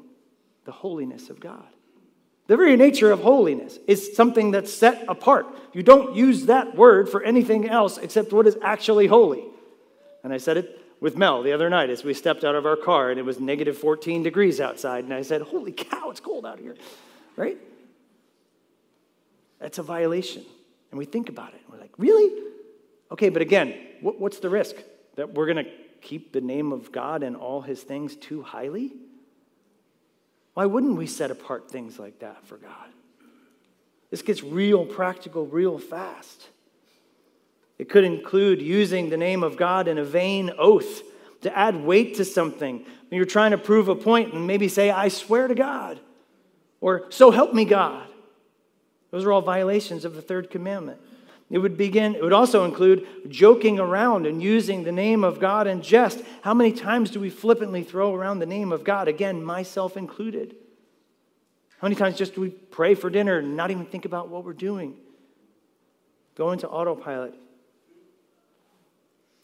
the 0.66 0.72
holiness 0.72 1.30
of 1.30 1.40
God. 1.40 1.66
The 2.48 2.58
very 2.58 2.76
nature 2.76 3.12
of 3.12 3.22
holiness 3.22 3.80
is 3.88 4.16
something 4.16 4.52
that's 4.52 4.72
set 4.72 5.06
apart. 5.08 5.48
You 5.74 5.82
don't 5.82 6.16
use 6.16 6.46
that 6.46 6.76
word 6.76 7.10
for 7.10 7.24
anything 7.24 7.68
else 7.68 7.98
except 7.98 8.34
what 8.34 8.46
is 8.46 8.58
actually 8.62 9.08
holy. 9.08 9.44
And 10.24 10.32
I 10.32 10.38
said 10.38 10.58
it 10.58 10.80
with 11.06 11.16
Mel 11.16 11.44
the 11.44 11.52
other 11.52 11.70
night 11.70 11.92
as 11.92 12.04
we 12.04 12.16
stepped 12.16 12.44
out 12.44 12.56
of 12.56 12.66
our 12.66 12.76
car 12.76 13.12
and 13.12 13.20
it 13.20 13.24
was 13.24 13.40
negative 13.40 13.78
14 13.78 14.24
degrees 14.24 14.60
outside. 14.60 15.04
And 15.04 15.14
I 15.14 15.22
said, 15.22 15.44
Holy 15.44 15.72
cow, 15.72 16.10
it's 16.10 16.20
cold 16.20 16.48
out 16.48 16.58
here, 16.58 16.76
right? 17.36 17.60
That's 19.60 19.78
a 19.78 19.84
violation. 19.84 20.44
And 20.90 20.98
we 20.98 21.06
think 21.06 21.30
about 21.30 21.54
it. 21.54 21.62
We're 21.72 21.78
like, 21.78 21.92
Really? 22.00 22.44
Okay, 23.12 23.30
but 23.30 23.44
again, 23.44 23.76
what's 24.02 24.40
the 24.40 24.50
risk? 24.50 24.78
That 25.14 25.36
we're 25.36 25.46
going 25.46 25.64
to 25.64 25.72
keep 26.02 26.34
the 26.34 26.42
name 26.42 26.72
of 26.72 26.92
God 26.92 27.22
and 27.22 27.36
all 27.36 27.62
his 27.62 27.84
things 27.84 28.16
too 28.16 28.42
highly? 28.42 28.92
Why 30.56 30.66
wouldn't 30.66 30.98
we 30.98 31.06
set 31.06 31.30
apart 31.30 31.70
things 31.70 32.00
like 32.00 32.18
that 32.22 32.44
for 32.48 32.58
God? 32.58 32.90
This 34.10 34.24
gets 34.24 34.42
real 34.42 34.88
practical 34.88 35.46
real 35.46 35.78
fast. 35.78 36.48
It 37.78 37.90
could 37.90 38.04
include 38.04 38.62
using 38.62 39.10
the 39.10 39.18
name 39.18 39.44
of 39.44 39.58
God 39.58 39.88
in 39.88 39.98
a 39.98 40.04
vain 40.04 40.52
oath 40.58 41.04
to 41.42 41.58
add 41.58 41.76
weight 41.76 42.16
to 42.16 42.26
something. 42.26 42.78
When 42.80 43.18
you're 43.18 43.26
trying 43.26 43.52
to 43.52 43.58
prove 43.58 43.90
a 43.90 43.96
point 43.96 44.34
and 44.34 44.48
maybe 44.48 44.68
say, 44.68 44.90
I 44.90 45.10
swear 45.10 45.48
to 45.48 45.56
God, 45.56 46.00
or 46.82 47.06
so 47.10 47.32
help 47.32 47.54
me 47.54 47.66
God. 47.66 48.08
Those 49.12 49.26
are 49.26 49.32
all 49.32 49.42
violations 49.42 50.06
of 50.06 50.16
the 50.16 50.22
third 50.22 50.50
commandment. 50.50 51.00
It 51.52 51.60
would 51.60 51.78
begin, 51.78 52.16
it 52.16 52.24
would 52.24 52.34
also 52.34 52.66
include 52.66 53.08
joking 53.30 53.80
around 53.80 54.26
and 54.26 54.42
using 54.42 54.84
the 54.84 54.92
name 54.92 55.24
of 55.24 55.40
God 55.40 55.68
in 55.68 55.82
jest. 55.82 56.22
How 56.42 56.54
many 56.54 56.72
times 56.72 57.12
do 57.12 57.20
we 57.20 57.30
flippantly 57.30 57.84
throw 57.84 58.16
around 58.16 58.40
the 58.40 58.48
name 58.48 58.72
of 58.72 58.84
God? 58.84 59.08
Again, 59.08 59.44
myself 59.44 59.96
included. 59.96 60.56
How 61.78 61.86
many 61.86 61.96
times 61.96 62.18
just 62.18 62.34
do 62.36 62.42
we 62.42 62.50
pray 62.50 62.96
for 62.96 63.12
dinner 63.12 63.38
and 63.38 63.56
not 63.56 63.70
even 63.70 63.86
think 63.86 64.06
about 64.06 64.30
what 64.30 64.44
we're 64.44 64.54
doing? 64.54 64.96
Go 66.36 66.52
into 66.52 66.68
autopilot. 66.68 67.36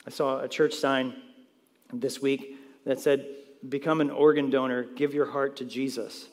I 0.05 0.09
saw 0.09 0.39
a 0.39 0.47
church 0.47 0.73
sign 0.73 1.15
this 1.93 2.21
week 2.21 2.57
that 2.85 2.99
said, 2.99 3.25
Become 3.67 4.01
an 4.01 4.09
organ 4.09 4.49
donor, 4.49 4.83
give 4.83 5.13
your 5.13 5.27
heart 5.27 5.57
to 5.57 5.65
Jesus. 5.65 6.27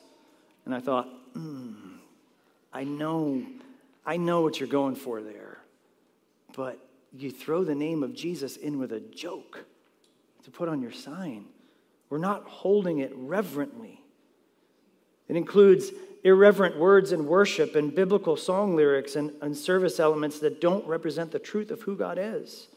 And 0.65 0.73
I 0.73 0.79
thought, 0.79 1.07
hmm, 1.33 1.97
I 2.73 2.83
know, 2.83 3.43
I 4.05 4.17
know 4.17 4.41
what 4.41 4.59
you're 4.59 4.69
going 4.69 4.95
for 4.95 5.21
there. 5.21 5.59
But 6.55 6.79
you 7.15 7.31
throw 7.31 7.63
the 7.63 7.75
name 7.75 8.03
of 8.03 8.15
Jesus 8.15 8.57
in 8.57 8.79
with 8.79 8.91
a 8.91 8.99
joke 8.99 9.65
to 10.43 10.51
put 10.51 10.69
on 10.69 10.81
your 10.81 10.91
sign. 10.91 11.45
We're 12.09 12.17
not 12.17 12.43
holding 12.45 12.99
it 12.99 13.11
reverently. 13.15 14.01
It 15.27 15.35
includes 15.35 15.91
irreverent 16.23 16.77
words 16.77 17.11
in 17.11 17.27
worship 17.27 17.75
and 17.75 17.93
biblical 17.93 18.35
song 18.35 18.75
lyrics 18.75 19.15
and, 19.15 19.31
and 19.41 19.55
service 19.55 19.99
elements 19.99 20.39
that 20.39 20.59
don't 20.59 20.85
represent 20.87 21.31
the 21.31 21.39
truth 21.39 21.71
of 21.71 21.81
who 21.81 21.95
God 21.95 22.17
is. 22.19 22.67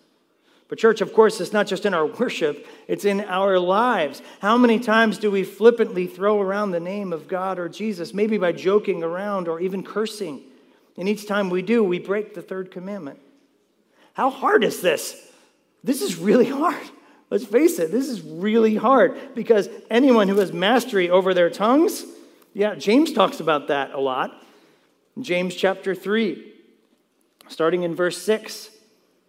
But, 0.72 0.78
church, 0.78 1.02
of 1.02 1.12
course, 1.12 1.38
it's 1.38 1.52
not 1.52 1.66
just 1.66 1.84
in 1.84 1.92
our 1.92 2.06
worship, 2.18 2.66
it's 2.88 3.04
in 3.04 3.20
our 3.20 3.58
lives. 3.58 4.22
How 4.40 4.56
many 4.56 4.80
times 4.80 5.18
do 5.18 5.30
we 5.30 5.44
flippantly 5.44 6.06
throw 6.06 6.40
around 6.40 6.70
the 6.70 6.80
name 6.80 7.12
of 7.12 7.28
God 7.28 7.58
or 7.58 7.68
Jesus, 7.68 8.14
maybe 8.14 8.38
by 8.38 8.52
joking 8.52 9.02
around 9.02 9.48
or 9.48 9.60
even 9.60 9.82
cursing? 9.82 10.40
And 10.96 11.10
each 11.10 11.26
time 11.26 11.50
we 11.50 11.60
do, 11.60 11.84
we 11.84 11.98
break 11.98 12.32
the 12.32 12.40
third 12.40 12.70
commandment. 12.70 13.18
How 14.14 14.30
hard 14.30 14.64
is 14.64 14.80
this? 14.80 15.30
This 15.84 16.00
is 16.00 16.16
really 16.16 16.48
hard. 16.48 16.88
Let's 17.28 17.44
face 17.44 17.78
it, 17.78 17.90
this 17.90 18.08
is 18.08 18.22
really 18.22 18.76
hard 18.76 19.34
because 19.34 19.68
anyone 19.90 20.26
who 20.26 20.38
has 20.38 20.54
mastery 20.54 21.10
over 21.10 21.34
their 21.34 21.50
tongues, 21.50 22.02
yeah, 22.54 22.76
James 22.76 23.12
talks 23.12 23.40
about 23.40 23.68
that 23.68 23.92
a 23.92 24.00
lot. 24.00 24.42
James 25.20 25.54
chapter 25.54 25.94
3, 25.94 26.50
starting 27.48 27.82
in 27.82 27.94
verse 27.94 28.16
6 28.22 28.70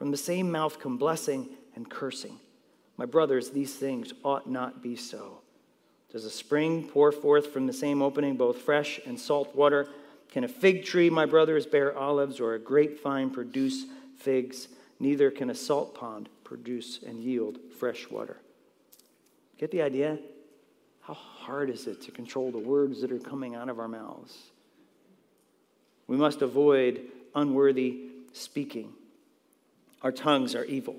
From 0.00 0.10
the 0.12 0.16
same 0.16 0.50
mouth 0.50 0.78
come 0.80 0.96
blessing 0.96 1.46
and 1.76 1.86
cursing. 1.86 2.40
My 2.96 3.04
brothers, 3.04 3.50
these 3.50 3.74
things 3.74 4.14
ought 4.24 4.48
not 4.48 4.82
be 4.82 4.96
so. 4.96 5.42
Does 6.10 6.24
a 6.24 6.30
spring 6.30 6.88
pour 6.88 7.12
forth 7.12 7.48
from 7.48 7.66
the 7.66 7.74
same 7.74 8.00
opening 8.00 8.38
both 8.38 8.62
fresh 8.62 8.98
and 9.04 9.20
salt 9.20 9.54
water? 9.54 9.90
Can 10.30 10.42
a 10.42 10.48
fig 10.48 10.86
tree, 10.86 11.10
my 11.10 11.26
brothers, 11.26 11.66
bear 11.66 11.94
olives, 11.94 12.40
or 12.40 12.54
a 12.54 12.58
grapevine 12.58 13.28
produce 13.28 13.84
figs? 14.16 14.68
Neither 15.00 15.30
can 15.30 15.50
a 15.50 15.54
salt 15.54 15.94
pond 15.94 16.30
produce 16.44 17.02
and 17.06 17.22
yield 17.22 17.58
fresh 17.78 18.08
water. 18.10 18.38
Get 19.58 19.70
the 19.70 19.82
idea? 19.82 20.18
How 21.02 21.12
hard 21.12 21.68
is 21.68 21.86
it 21.86 22.00
to 22.04 22.10
control 22.10 22.50
the 22.50 22.58
words 22.58 23.02
that 23.02 23.12
are 23.12 23.18
coming 23.18 23.54
out 23.54 23.68
of 23.68 23.78
our 23.78 23.86
mouths? 23.86 24.34
We 26.06 26.16
must 26.16 26.40
avoid 26.40 27.02
unworthy 27.34 28.06
speaking. 28.32 28.94
Our 30.02 30.12
tongues 30.12 30.54
are 30.54 30.64
evil. 30.64 30.96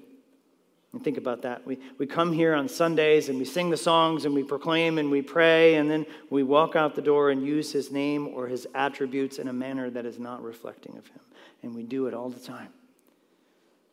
And 0.94 1.04
think 1.04 1.18
about 1.18 1.44
that. 1.44 1.66
We, 1.66 1.80
we 1.98 2.06
come 2.06 2.34
here 2.34 2.54
on 2.54 2.68
Sundays 2.68 3.30
and 3.30 3.40
we 3.40 3.46
sing 3.46 3.70
the 3.70 3.78
songs 3.78 4.26
and 4.26 4.36
we 4.36 4.44
proclaim 4.44 4.98
and 4.98 5.10
we 5.10 5.22
pray, 5.22 5.76
and 5.76 5.90
then 5.90 6.06
we 6.30 6.44
walk 6.44 6.76
out 6.76 6.96
the 6.96 7.02
door 7.02 7.30
and 7.30 7.46
use 7.46 7.72
his 7.72 7.92
name 7.92 8.28
or 8.28 8.48
his 8.48 8.68
attributes 8.76 9.40
in 9.40 9.48
a 9.48 9.54
manner 9.54 9.90
that 9.90 10.06
is 10.06 10.20
not 10.20 10.44
reflecting 10.44 10.98
of 10.98 11.08
him. 11.08 11.22
And 11.64 11.74
we 11.74 11.84
do 11.84 12.08
it 12.08 12.14
all 12.14 12.30
the 12.30 12.40
time. 12.40 12.70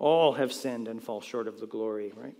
All 0.01 0.33
have 0.33 0.53
sinned 0.53 0.89
and 0.89 1.03
fall 1.03 1.21
short 1.21 1.47
of 1.47 1.61
the 1.61 1.67
glory, 1.67 2.13
right? 2.17 2.35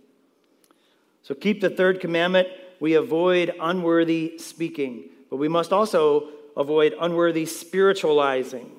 So 1.23 1.35
keep 1.35 1.61
the 1.61 1.69
third 1.69 1.99
commandment. 1.99 2.47
We 2.79 2.95
avoid 2.95 3.53
unworthy 3.59 4.37
speaking, 4.39 5.09
but 5.29 5.37
we 5.37 5.47
must 5.47 5.71
also 5.71 6.29
avoid 6.57 6.95
unworthy 6.99 7.45
spiritualizing. 7.45 8.71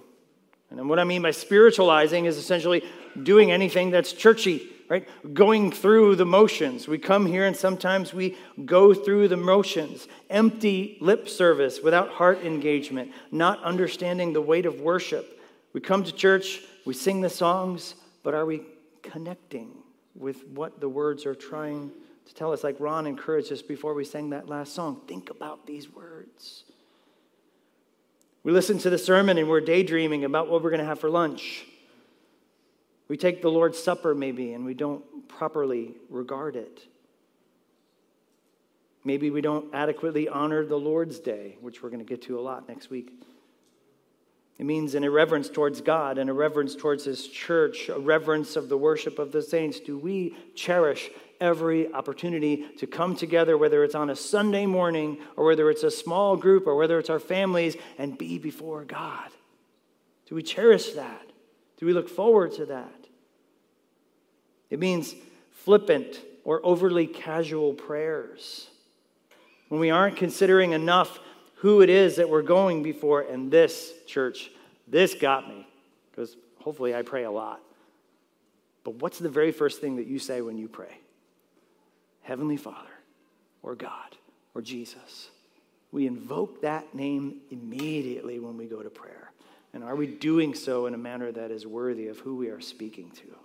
And 0.71 0.89
what 0.89 0.99
I 0.99 1.05
mean 1.05 1.23
by 1.23 1.33
spiritualizing 1.33 2.27
is 2.27 2.37
essentially 2.37 2.85
doing 3.23 3.51
anything 3.51 3.91
that's 3.91 4.13
churchy, 4.13 4.69
right? 4.89 5.09
Going 5.35 5.71
through 5.71 6.17
the 6.17 6.27
motions. 6.27 6.89
We 6.89 6.99
come 6.99 7.27
here 7.27 7.47
and 7.47 7.57
sometimes 7.57 8.13
we 8.13 8.37
go 8.65 8.93
through 8.93 9.29
the 9.29 9.37
motions. 9.37 10.09
Empty 10.29 10.99
lip 11.01 11.29
service 11.29 11.81
without 11.83 12.11
heart 12.11 12.45
engagement, 12.45 13.13
not 13.31 13.63
understanding 13.63 14.33
the 14.33 14.43
weight 14.43 14.67
of 14.67 14.81
worship. 14.81 15.41
We 15.73 15.81
come 15.81 16.05
to 16.05 16.13
church, 16.13 16.61
we 16.85 16.95
sing 16.95 17.21
the 17.21 17.31
songs, 17.31 17.95
but 18.23 18.35
are 18.35 18.45
we 18.45 18.63
connecting 19.03 19.73
with 20.15 20.47
what 20.49 20.81
the 20.81 20.89
words 20.89 21.25
are 21.27 21.35
trying 21.35 21.93
to 22.27 22.35
tell 22.35 22.53
us? 22.53 22.65
Like 22.65 22.77
Ron 22.81 23.07
encouraged 23.07 23.53
us 23.53 23.63
before 23.63 23.95
we 23.95 24.05
sang 24.05 24.31
that 24.31 24.49
last 24.49 24.75
song 24.75 25.01
think 25.07 25.31
about 25.31 25.67
these 25.67 25.89
words. 25.89 26.65
We 28.43 28.53
listen 28.53 28.79
to 28.79 28.91
the 28.91 28.99
sermon 28.99 29.37
and 29.37 29.49
we're 29.49 29.61
daydreaming 29.61 30.25
about 30.25 30.49
what 30.49 30.63
we're 30.63 30.71
going 30.71 30.81
to 30.81 30.87
have 30.87 30.99
for 30.99 31.11
lunch. 31.11 31.67
We 33.11 33.17
take 33.17 33.43
the 33.43 33.51
Lord's 33.51 33.77
Supper, 33.77 34.15
maybe, 34.15 34.53
and 34.53 34.65
we 34.65 34.73
don't 34.73 35.03
properly 35.27 35.97
regard 36.11 36.55
it. 36.55 36.81
Maybe 39.03 39.31
we 39.31 39.41
don't 39.41 39.75
adequately 39.75 40.29
honor 40.29 40.65
the 40.65 40.79
Lord's 40.79 41.19
Day, 41.19 41.57
which 41.61 41.83
we're 41.83 41.91
going 41.91 42.07
to 42.07 42.09
get 42.09 42.23
to 42.23 42.39
a 42.39 42.41
lot 42.41 42.69
next 42.69 42.89
week. 42.89 43.11
It 44.59 44.65
means 44.65 44.95
an 44.95 45.03
irreverence 45.03 45.49
towards 45.49 45.81
God, 45.81 46.19
an 46.19 46.29
irreverence 46.29 46.77
towards 46.77 47.03
His 47.03 47.27
church, 47.27 47.89
a 47.89 47.99
reverence 47.99 48.55
of 48.55 48.69
the 48.69 48.79
worship 48.79 49.19
of 49.19 49.33
the 49.33 49.43
saints. 49.43 49.81
Do 49.81 49.99
we 49.99 50.37
cherish 50.55 51.11
every 51.41 51.93
opportunity 51.93 52.69
to 52.79 52.87
come 52.87 53.17
together, 53.17 53.59
whether 53.59 53.83
it's 53.83 53.97
on 53.97 54.11
a 54.11 54.15
Sunday 54.15 54.67
morning 54.67 55.19
or 55.37 55.47
whether 55.47 55.69
it's 55.69 55.83
a 55.83 55.91
small 55.91 56.37
group 56.37 56.65
or 56.65 56.77
whether 56.77 56.97
it's 57.01 57.11
our 57.11 57.19
families, 57.19 57.77
and 57.99 58.17
be 58.17 58.39
before 58.39 58.85
God? 58.85 59.31
Do 60.27 60.37
we 60.37 60.45
cherish 60.45 60.93
that? 60.93 61.27
Do 61.79 61.87
we 61.87 61.93
look 61.93 62.09
forward 62.09 62.53
to 62.53 62.67
that? 62.67 63.00
It 64.71 64.79
means 64.79 65.15
flippant 65.51 66.21
or 66.45 66.61
overly 66.65 67.07
casual 67.07 67.75
prayers. 67.75 68.69
When 69.69 69.81
we 69.81 69.91
aren't 69.91 70.17
considering 70.17 70.73
enough 70.73 71.19
who 71.57 71.83
it 71.83 71.91
is 71.91 72.17
that 72.17 72.31
we're 72.31 72.43
going 72.43 72.83
before, 72.83 73.21
and 73.21 73.51
this 73.51 73.93
church, 74.07 74.51
this 74.89 75.15
got 75.15 75.49
me, 75.49 75.67
because 76.11 76.37
hopefully 76.59 76.95
I 76.95 77.03
pray 77.03 77.25
a 77.25 77.31
lot. 77.31 77.61
But 78.83 78.95
what's 78.95 79.19
the 79.19 79.29
very 79.29 79.53
first 79.53 79.81
thing 79.81 79.97
that 79.97 80.07
you 80.07 80.19
say 80.19 80.41
when 80.41 80.57
you 80.57 80.69
pray? 80.69 80.99
Heavenly 82.23 82.57
Father, 82.57 82.91
or 83.63 83.75
God, 83.75 84.17
or 84.55 84.63
Jesus. 84.63 85.31
We 85.93 86.07
invoke 86.07 86.63
that 86.63 86.95
name 86.95 87.41
immediately 87.51 88.39
when 88.39 88.57
we 88.57 88.67
go 88.67 88.83
to 88.83 88.91
prayer. 88.91 89.33
And 89.73 89.85
are 89.85 89.97
we 89.97 90.07
doing 90.07 90.55
so 90.55 90.87
in 90.87 90.95
a 90.95 90.99
manner 90.99 91.31
that 91.31 91.51
is 91.51 91.67
worthy 91.67 92.09
of 92.09 92.19
who 92.21 92.37
we 92.37 92.49
are 92.49 92.61
speaking 92.61 93.11
to? 93.11 93.37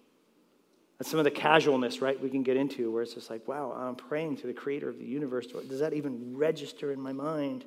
That's 0.97 1.10
some 1.10 1.19
of 1.19 1.25
the 1.25 1.31
casualness, 1.31 2.01
right, 2.01 2.21
we 2.21 2.29
can 2.29 2.41
get 2.41 2.55
into 2.55 2.89
where 2.89 3.03
it's 3.03 3.13
just 3.13 3.29
like, 3.29 3.47
wow, 3.47 3.73
I'm 3.77 3.95
praying 3.95 4.38
to 4.38 4.47
the 4.47 4.53
creator 4.53 4.88
of 4.88 4.97
the 4.97 5.05
universe. 5.05 5.47
Does 5.47 5.79
that 5.79 5.93
even 5.93 6.38
register 6.38 6.93
in 6.93 7.01
my 7.01 7.12
mind? 7.12 7.65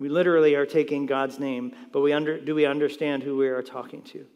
We 0.00 0.08
literally 0.08 0.56
are 0.56 0.66
taking 0.66 1.06
God's 1.06 1.38
name, 1.38 1.72
but 1.92 2.00
we 2.00 2.12
under, 2.12 2.40
do 2.40 2.56
we 2.56 2.66
understand 2.66 3.22
who 3.22 3.36
we 3.36 3.46
are 3.46 3.62
talking 3.62 4.02
to? 4.02 4.26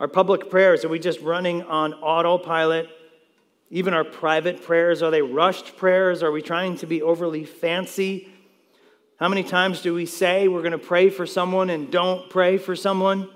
Our 0.00 0.08
public 0.08 0.50
prayers, 0.50 0.84
are 0.84 0.88
we 0.88 0.98
just 0.98 1.20
running 1.20 1.62
on 1.62 1.94
autopilot? 1.94 2.88
Even 3.70 3.94
our 3.94 4.04
private 4.04 4.64
prayers, 4.64 5.00
are 5.02 5.12
they 5.12 5.22
rushed 5.22 5.76
prayers? 5.76 6.24
Are 6.24 6.32
we 6.32 6.42
trying 6.42 6.76
to 6.78 6.86
be 6.86 7.00
overly 7.00 7.44
fancy? 7.44 8.28
How 9.20 9.28
many 9.28 9.44
times 9.44 9.80
do 9.82 9.94
we 9.94 10.06
say 10.06 10.48
we're 10.48 10.62
going 10.62 10.72
to 10.72 10.78
pray 10.78 11.08
for 11.08 11.26
someone 11.26 11.70
and 11.70 11.92
don't 11.92 12.28
pray 12.28 12.58
for 12.58 12.74
someone? 12.74 13.28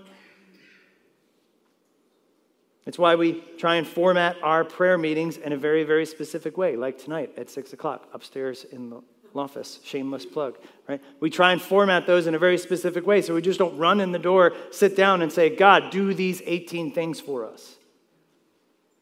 It's 2.87 2.99
why 2.99 3.17
we 3.17 3.43
try 3.59 3.77
and 3.77 3.87
format 3.87 4.37
our 4.43 4.65
prayer 4.65 4.97
meetings 4.97 5.37
in 5.37 5.53
a 5.53 5.57
very, 5.57 5.83
very 5.83 6.07
specific 6.07 6.57
way, 6.57 6.77
like 6.77 6.99
tonight 6.99 7.33
at 7.37 7.51
6 7.51 7.73
o'clock 7.73 8.09
upstairs 8.13 8.65
in 8.65 8.91
the 8.91 9.03
office. 9.35 9.81
Shameless 9.85 10.25
plug, 10.25 10.57
right? 10.89 11.03
We 11.21 11.29
try 11.29 11.53
and 11.53 11.61
format 11.61 12.07
those 12.07 12.27
in 12.27 12.35
a 12.35 12.39
very 12.39 12.59
specific 12.59 13.07
way 13.07 13.23
so 13.23 13.35
we 13.35 13.43
just 13.43 13.59
don't 13.59 13.77
run 13.77 14.01
in 14.01 14.13
the 14.13 14.19
door, 14.19 14.53
sit 14.71 14.97
down, 14.97 15.21
and 15.21 15.33
say, 15.33 15.55
God, 15.55 15.91
do 15.91 16.15
these 16.15 16.43
18 16.47 16.93
things 16.93 17.21
for 17.21 17.45
us. 17.45 17.77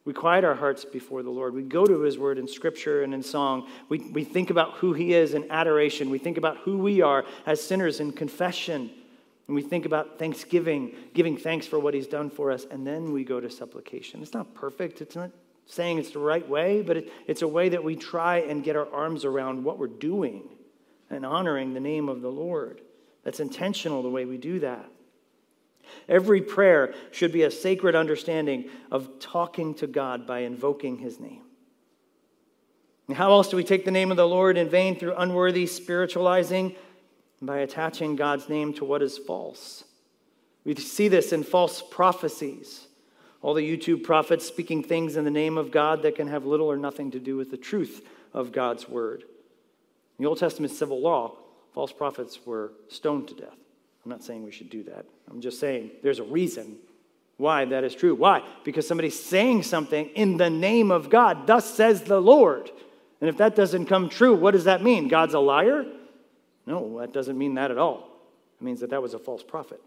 We 0.03 0.13
quiet 0.13 0.43
our 0.43 0.55
hearts 0.55 0.85
before 0.85 1.23
the 1.23 1.31
Lord. 1.31 1.55
We 1.55 1.63
go 1.63 1.85
to 1.85 2.01
His 2.01 2.17
Word 2.17 2.37
in 2.37 2.47
Scripture 2.47 3.03
and 3.03 3.13
in 3.13 3.23
song. 3.23 3.67
We, 3.89 3.99
we 3.99 4.23
think 4.23 4.51
about 4.51 4.73
who 4.75 4.93
He 4.93 5.13
is 5.13 5.33
in 5.33 5.49
adoration. 5.51 6.11
We 6.11 6.19
think 6.19 6.37
about 6.37 6.57
who 6.57 6.77
we 6.77 7.01
are 7.01 7.25
as 7.45 7.61
sinners 7.61 7.99
in 7.99 8.11
confession. 8.11 8.91
And 9.47 9.55
we 9.55 9.61
think 9.61 9.85
about 9.85 10.17
thanksgiving, 10.17 10.95
giving 11.13 11.37
thanks 11.37 11.67
for 11.67 11.79
what 11.79 11.93
He's 11.93 12.07
done 12.07 12.29
for 12.29 12.51
us. 12.51 12.65
And 12.69 12.85
then 12.85 13.11
we 13.11 13.23
go 13.23 13.39
to 13.39 13.49
supplication. 13.49 14.21
It's 14.21 14.33
not 14.33 14.53
perfect, 14.53 15.01
it's 15.01 15.15
not 15.15 15.31
saying 15.67 15.97
it's 15.97 16.11
the 16.11 16.19
right 16.19 16.47
way, 16.47 16.81
but 16.81 16.97
it, 16.97 17.11
it's 17.27 17.41
a 17.41 17.47
way 17.47 17.69
that 17.69 17.83
we 17.83 17.95
try 17.95 18.37
and 18.37 18.63
get 18.63 18.75
our 18.75 18.91
arms 18.93 19.25
around 19.25 19.63
what 19.63 19.79
we're 19.79 19.87
doing 19.87 20.43
and 21.09 21.25
honoring 21.25 21.73
the 21.73 21.79
name 21.79 22.09
of 22.09 22.21
the 22.21 22.31
Lord. 22.31 22.81
That's 23.23 23.39
intentional 23.39 24.03
the 24.03 24.09
way 24.09 24.25
we 24.25 24.37
do 24.37 24.59
that. 24.59 24.89
Every 26.07 26.41
prayer 26.41 26.93
should 27.11 27.31
be 27.31 27.43
a 27.43 27.51
sacred 27.51 27.95
understanding 27.95 28.69
of 28.91 29.19
talking 29.19 29.73
to 29.75 29.87
God 29.87 30.25
by 30.27 30.39
invoking 30.39 30.97
his 30.97 31.19
name. 31.19 31.41
And 33.07 33.15
how 33.15 33.31
else 33.31 33.49
do 33.49 33.57
we 33.57 33.63
take 33.63 33.85
the 33.85 33.91
name 33.91 34.11
of 34.11 34.17
the 34.17 34.27
Lord 34.27 34.57
in 34.57 34.69
vain 34.69 34.97
through 34.97 35.15
unworthy 35.15 35.67
spiritualizing? 35.67 36.75
By 37.41 37.59
attaching 37.59 38.15
God's 38.15 38.49
name 38.49 38.73
to 38.75 38.85
what 38.85 39.01
is 39.01 39.17
false. 39.17 39.83
We 40.63 40.75
see 40.75 41.07
this 41.07 41.31
in 41.31 41.43
false 41.43 41.81
prophecies. 41.81 42.87
All 43.41 43.53
the 43.53 43.77
YouTube 43.77 44.03
prophets 44.03 44.45
speaking 44.45 44.81
things 44.81 45.15
in 45.15 45.23
the 45.23 45.31
name 45.31 45.57
of 45.57 45.69
God 45.69 46.01
that 46.01 46.15
can 46.15 46.27
have 46.27 46.45
little 46.45 46.69
or 46.69 46.77
nothing 46.77 47.11
to 47.11 47.19
do 47.19 47.37
with 47.37 47.51
the 47.51 47.57
truth 47.57 48.07
of 48.33 48.51
God's 48.51 48.89
word. 48.89 49.21
In 50.17 50.23
the 50.23 50.27
Old 50.27 50.39
Testament 50.39 50.73
civil 50.73 50.99
law, 50.99 51.37
false 51.73 51.91
prophets 51.91 52.39
were 52.45 52.71
stoned 52.87 53.27
to 53.27 53.35
death. 53.35 53.57
I'm 54.03 54.09
not 54.09 54.23
saying 54.23 54.43
we 54.43 54.51
should 54.51 54.69
do 54.69 54.83
that. 54.83 55.05
I'm 55.29 55.41
just 55.41 55.59
saying 55.59 55.91
there's 56.01 56.19
a 56.19 56.23
reason 56.23 56.77
why 57.37 57.65
that 57.65 57.83
is 57.83 57.93
true. 57.93 58.15
Why? 58.15 58.41
Because 58.63 58.87
somebody's 58.87 59.19
saying 59.19 59.63
something 59.63 60.07
in 60.09 60.37
the 60.37 60.49
name 60.49 60.89
of 60.89 61.09
God, 61.09 61.47
thus 61.47 61.71
says 61.71 62.03
the 62.03 62.21
Lord. 62.21 62.71
And 63.19 63.29
if 63.29 63.37
that 63.37 63.55
doesn't 63.55 63.87
come 63.87 64.09
true, 64.09 64.35
what 64.35 64.51
does 64.51 64.63
that 64.65 64.81
mean? 64.81 65.07
God's 65.07 65.33
a 65.33 65.39
liar? 65.39 65.85
No, 66.65 66.99
that 66.99 67.13
doesn't 67.13 67.37
mean 67.37 67.55
that 67.55 67.71
at 67.71 67.77
all. 67.77 68.09
It 68.59 68.63
means 68.63 68.79
that 68.79 68.89
that 68.89 69.01
was 69.01 69.13
a 69.13 69.19
false 69.19 69.43
prophet. 69.43 69.81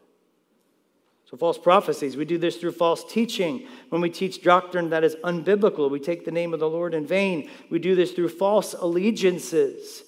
So, 1.30 1.36
false 1.36 1.58
prophecies, 1.58 2.16
we 2.16 2.24
do 2.24 2.38
this 2.38 2.56
through 2.56 2.72
false 2.72 3.04
teaching. 3.04 3.66
When 3.90 4.00
we 4.00 4.08
teach 4.08 4.42
doctrine 4.42 4.90
that 4.90 5.04
is 5.04 5.14
unbiblical, 5.16 5.90
we 5.90 6.00
take 6.00 6.24
the 6.24 6.30
name 6.30 6.54
of 6.54 6.60
the 6.60 6.68
Lord 6.68 6.94
in 6.94 7.06
vain. 7.06 7.50
We 7.68 7.78
do 7.78 7.94
this 7.94 8.12
through 8.12 8.30
false 8.30 8.72
allegiances. 8.72 10.04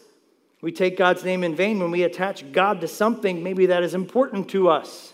We 0.63 0.73
take 0.73 0.97
God's 0.97 1.23
name 1.25 1.45
in 1.45 1.55
vain 1.55 1.79
when 1.79 1.91
we 1.91 2.05
attach 2.05 2.51
God 2.53 2.81
to 2.81 2.89
something 2.89 3.43
maybe 3.43 3.67
that 3.67 3.83
is 3.83 3.95
important 3.95 4.49
to 4.51 4.71
us. 4.71 5.13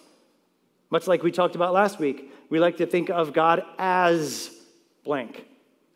Much 0.90 1.08
like 1.08 1.24
we 1.24 1.32
talked 1.32 1.56
about 1.56 1.72
last 1.72 1.98
week, 1.98 2.32
we 2.50 2.60
like 2.60 2.76
to 2.76 2.86
think 2.86 3.10
of 3.10 3.32
God 3.32 3.64
as 3.78 4.50
blank. 5.04 5.44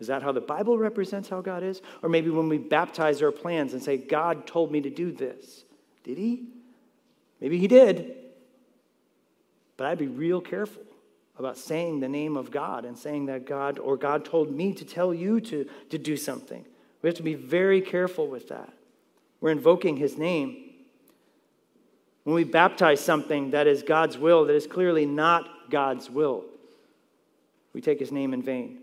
Is 0.01 0.07
that 0.07 0.23
how 0.23 0.33
the 0.33 0.41
Bible 0.41 0.79
represents 0.79 1.29
how 1.29 1.43
God 1.43 1.63
is? 1.63 1.83
Or 2.03 2.09
maybe 2.09 2.31
when 2.31 2.49
we 2.49 2.57
baptize 2.57 3.23
our 3.23 3.31
plans 3.31 3.75
and 3.75 3.83
say, 3.83 3.99
God 3.99 4.47
told 4.47 4.73
me 4.73 4.81
to 4.81 4.91
do 4.91 5.13
this. 5.13 5.65
Did 6.05 6.17
he? 6.17 6.49
Maybe 7.41 7.59
he 7.59 7.69
did. 7.69 8.17
But 9.77 9.87
I'd 9.87 9.99
be 9.99 10.09
real 10.09 10.41
careful 10.41 10.83
about 11.39 11.59
saying 11.59 12.01
the 12.01 12.09
name 12.09 12.37
of 12.37 12.51
God 12.51 12.85
and 12.85 12.99
saying 12.99 13.27
that 13.27 13.47
God 13.47 13.79
or 13.79 13.97
God 13.97 14.25
told 14.25 14.51
me 14.51 14.73
to 14.75 14.85
tell 14.85 15.13
you 15.13 15.41
to, 15.43 15.69
to 15.91 15.99
do 15.99 16.17
something. 16.17 16.65
We 17.03 17.09
have 17.09 17.17
to 17.17 17.23
be 17.23 17.35
very 17.35 17.81
careful 17.81 18.27
with 18.27 18.49
that. 18.49 18.73
We're 19.41 19.51
invoking 19.51 19.97
his 19.97 20.19
name. 20.19 20.65
When 22.25 22.35
we 22.35 22.45
baptize 22.45 23.01
something 23.01 23.53
that 23.53 23.67
is 23.67 23.83
God's 23.83 24.19
will, 24.19 24.45
that 24.47 24.55
is 24.55 24.67
clearly 24.67 25.07
not 25.07 25.71
God's 25.71 26.11
will, 26.11 26.45
we 27.73 27.81
take 27.81 27.99
his 27.99 28.13
name 28.13 28.35
in 28.35 28.43
vain. 28.43 28.79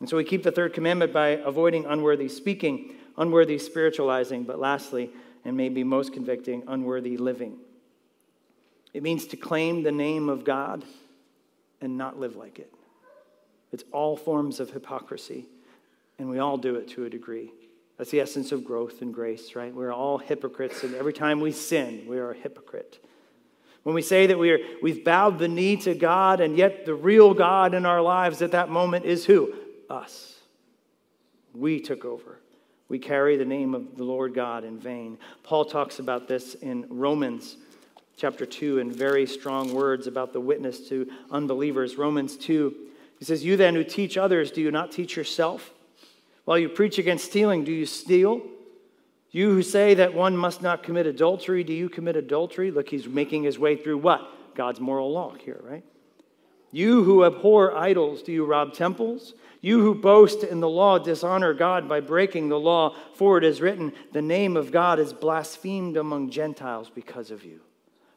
And 0.00 0.08
so 0.08 0.16
we 0.16 0.24
keep 0.24 0.42
the 0.42 0.52
third 0.52 0.74
commandment 0.74 1.12
by 1.12 1.28
avoiding 1.28 1.84
unworthy 1.86 2.28
speaking, 2.28 2.94
unworthy 3.16 3.58
spiritualizing, 3.58 4.44
but 4.44 4.58
lastly, 4.58 5.10
and 5.44 5.56
maybe 5.56 5.82
most 5.82 6.12
convicting, 6.12 6.62
unworthy 6.66 7.16
living. 7.16 7.58
It 8.94 9.02
means 9.02 9.26
to 9.28 9.36
claim 9.36 9.82
the 9.82 9.92
name 9.92 10.28
of 10.28 10.44
God 10.44 10.84
and 11.80 11.98
not 11.98 12.18
live 12.18 12.36
like 12.36 12.58
it. 12.58 12.72
It's 13.72 13.84
all 13.92 14.16
forms 14.16 14.60
of 14.60 14.70
hypocrisy, 14.70 15.46
and 16.18 16.30
we 16.30 16.38
all 16.38 16.56
do 16.56 16.76
it 16.76 16.88
to 16.88 17.04
a 17.04 17.10
degree. 17.10 17.52
That's 17.96 18.10
the 18.10 18.20
essence 18.20 18.52
of 18.52 18.64
growth 18.64 19.02
and 19.02 19.12
grace, 19.12 19.54
right? 19.54 19.74
We're 19.74 19.92
all 19.92 20.18
hypocrites, 20.18 20.84
and 20.84 20.94
every 20.94 21.12
time 21.12 21.40
we 21.40 21.52
sin, 21.52 22.04
we 22.06 22.18
are 22.18 22.30
a 22.30 22.36
hypocrite. 22.36 23.04
When 23.82 23.94
we 23.94 24.02
say 24.02 24.26
that 24.26 24.38
we 24.38 24.50
are, 24.52 24.58
we've 24.82 25.04
bowed 25.04 25.38
the 25.38 25.48
knee 25.48 25.76
to 25.78 25.94
God, 25.94 26.40
and 26.40 26.56
yet 26.56 26.86
the 26.86 26.94
real 26.94 27.34
God 27.34 27.74
in 27.74 27.84
our 27.84 28.00
lives 28.00 28.42
at 28.42 28.52
that 28.52 28.68
moment 28.68 29.04
is 29.04 29.26
who? 29.26 29.52
Us. 29.90 30.38
We 31.54 31.80
took 31.80 32.04
over. 32.04 32.38
We 32.88 32.98
carry 32.98 33.36
the 33.36 33.44
name 33.44 33.74
of 33.74 33.96
the 33.96 34.04
Lord 34.04 34.34
God 34.34 34.64
in 34.64 34.78
vain. 34.78 35.18
Paul 35.42 35.64
talks 35.64 35.98
about 35.98 36.26
this 36.26 36.54
in 36.54 36.86
Romans 36.88 37.56
chapter 38.16 38.44
2 38.44 38.78
in 38.78 38.90
very 38.90 39.26
strong 39.26 39.72
words 39.72 40.06
about 40.06 40.32
the 40.32 40.40
witness 40.40 40.88
to 40.88 41.08
unbelievers. 41.30 41.96
Romans 41.96 42.36
2, 42.36 42.74
he 43.18 43.24
says, 43.24 43.44
You 43.44 43.56
then 43.56 43.74
who 43.74 43.84
teach 43.84 44.16
others, 44.16 44.50
do 44.50 44.60
you 44.60 44.70
not 44.70 44.90
teach 44.90 45.16
yourself? 45.16 45.72
While 46.44 46.58
you 46.58 46.68
preach 46.68 46.98
against 46.98 47.26
stealing, 47.26 47.64
do 47.64 47.72
you 47.72 47.86
steal? 47.86 48.42
You 49.30 49.50
who 49.50 49.62
say 49.62 49.94
that 49.94 50.14
one 50.14 50.36
must 50.36 50.62
not 50.62 50.82
commit 50.82 51.06
adultery, 51.06 51.62
do 51.62 51.74
you 51.74 51.88
commit 51.88 52.16
adultery? 52.16 52.70
Look, 52.70 52.88
he's 52.88 53.06
making 53.06 53.44
his 53.44 53.58
way 53.58 53.76
through 53.76 53.98
what? 53.98 54.54
God's 54.54 54.80
moral 54.80 55.12
law 55.12 55.34
here, 55.34 55.60
right? 55.62 55.84
You 56.70 57.04
who 57.04 57.24
abhor 57.24 57.76
idols, 57.76 58.22
do 58.22 58.32
you 58.32 58.44
rob 58.44 58.74
temples? 58.74 59.34
You 59.60 59.80
who 59.80 59.94
boast 59.94 60.44
in 60.44 60.60
the 60.60 60.68
law 60.68 60.98
dishonor 60.98 61.54
God 61.54 61.88
by 61.88 62.00
breaking 62.00 62.48
the 62.48 62.60
law, 62.60 62.94
for 63.14 63.38
it 63.38 63.44
is 63.44 63.60
written, 63.60 63.92
The 64.12 64.22
name 64.22 64.56
of 64.56 64.70
God 64.70 64.98
is 64.98 65.12
blasphemed 65.12 65.96
among 65.96 66.30
Gentiles 66.30 66.90
because 66.94 67.30
of 67.30 67.44
you. 67.44 67.60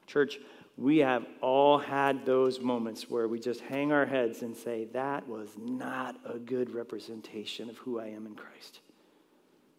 Church, 0.06 0.40
we 0.78 1.00
have 1.00 1.26
all 1.42 1.78
had 1.78 2.26
those 2.26 2.60
moments 2.60 3.10
where 3.10 3.28
we 3.28 3.40
just 3.40 3.62
hang 3.62 3.92
our 3.92 4.06
heads 4.06 4.42
and 4.42 4.56
say, 4.56 4.86
that 4.94 5.28
was 5.28 5.50
not 5.58 6.16
a 6.26 6.40
good 6.40 6.74
representation 6.74 7.70
of 7.70 7.78
who 7.78 8.00
I 8.00 8.08
am 8.08 8.26
in 8.26 8.36
Christ. 8.36 8.80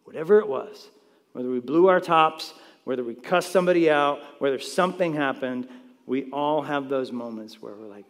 Whatever 0.05 0.39
it 0.39 0.47
was, 0.47 0.89
whether 1.33 1.49
we 1.49 1.59
blew 1.59 1.87
our 1.87 1.99
tops, 1.99 2.53
whether 2.83 3.03
we 3.03 3.15
cussed 3.15 3.51
somebody 3.51 3.89
out, 3.89 4.21
whether 4.39 4.59
something 4.59 5.13
happened, 5.13 5.67
we 6.05 6.29
all 6.31 6.61
have 6.61 6.89
those 6.89 7.11
moments 7.11 7.61
where 7.61 7.73
we're 7.73 7.87
like, 7.87 8.05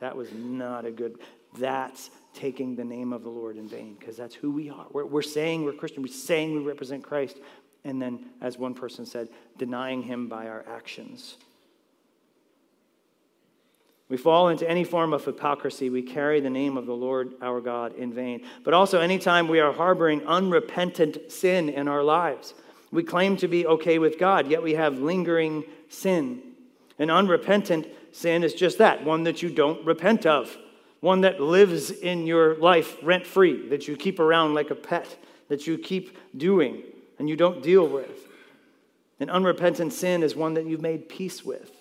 that 0.00 0.16
was 0.16 0.32
not 0.32 0.84
a 0.84 0.90
good, 0.90 1.18
that's 1.58 2.10
taking 2.34 2.76
the 2.76 2.84
name 2.84 3.12
of 3.12 3.22
the 3.22 3.28
Lord 3.28 3.56
in 3.56 3.68
vain 3.68 3.96
because 3.98 4.16
that's 4.16 4.34
who 4.34 4.50
we 4.50 4.70
are. 4.70 4.86
We're, 4.90 5.06
we're 5.06 5.22
saying 5.22 5.64
we're 5.64 5.72
Christian, 5.72 6.02
we're 6.02 6.08
saying 6.08 6.52
we 6.52 6.60
represent 6.60 7.02
Christ, 7.02 7.38
and 7.84 8.00
then, 8.00 8.26
as 8.40 8.58
one 8.58 8.74
person 8.74 9.06
said, 9.06 9.28
denying 9.56 10.02
him 10.02 10.28
by 10.28 10.48
our 10.48 10.64
actions. 10.68 11.36
We 14.10 14.16
fall 14.16 14.48
into 14.48 14.68
any 14.68 14.82
form 14.82 15.12
of 15.12 15.24
hypocrisy. 15.24 15.88
We 15.88 16.02
carry 16.02 16.40
the 16.40 16.50
name 16.50 16.76
of 16.76 16.84
the 16.84 16.92
Lord 16.94 17.34
our 17.40 17.60
God 17.60 17.94
in 17.94 18.12
vain. 18.12 18.44
But 18.64 18.74
also, 18.74 19.00
anytime 19.00 19.46
we 19.46 19.60
are 19.60 19.72
harboring 19.72 20.26
unrepentant 20.26 21.30
sin 21.30 21.68
in 21.68 21.86
our 21.86 22.02
lives, 22.02 22.52
we 22.90 23.04
claim 23.04 23.36
to 23.36 23.46
be 23.46 23.66
okay 23.66 24.00
with 24.00 24.18
God, 24.18 24.48
yet 24.48 24.64
we 24.64 24.74
have 24.74 24.98
lingering 24.98 25.62
sin. 25.88 26.42
An 27.00 27.10
unrepentant 27.10 27.88
sin 28.12 28.44
is 28.44 28.52
just 28.52 28.78
that 28.78 29.04
one 29.04 29.24
that 29.24 29.42
you 29.42 29.48
don't 29.48 29.84
repent 29.86 30.26
of, 30.26 30.54
one 31.00 31.22
that 31.22 31.40
lives 31.40 31.90
in 31.90 32.26
your 32.26 32.56
life 32.56 32.96
rent 33.02 33.26
free, 33.26 33.68
that 33.70 33.88
you 33.88 33.96
keep 33.96 34.20
around 34.20 34.52
like 34.52 34.70
a 34.70 34.74
pet, 34.74 35.16
that 35.48 35.66
you 35.66 35.78
keep 35.78 36.16
doing 36.36 36.82
and 37.18 37.28
you 37.28 37.36
don't 37.36 37.62
deal 37.62 37.88
with. 37.88 38.28
An 39.18 39.30
unrepentant 39.30 39.94
sin 39.94 40.22
is 40.22 40.36
one 40.36 40.54
that 40.54 40.66
you've 40.66 40.82
made 40.82 41.08
peace 41.08 41.42
with. 41.42 41.72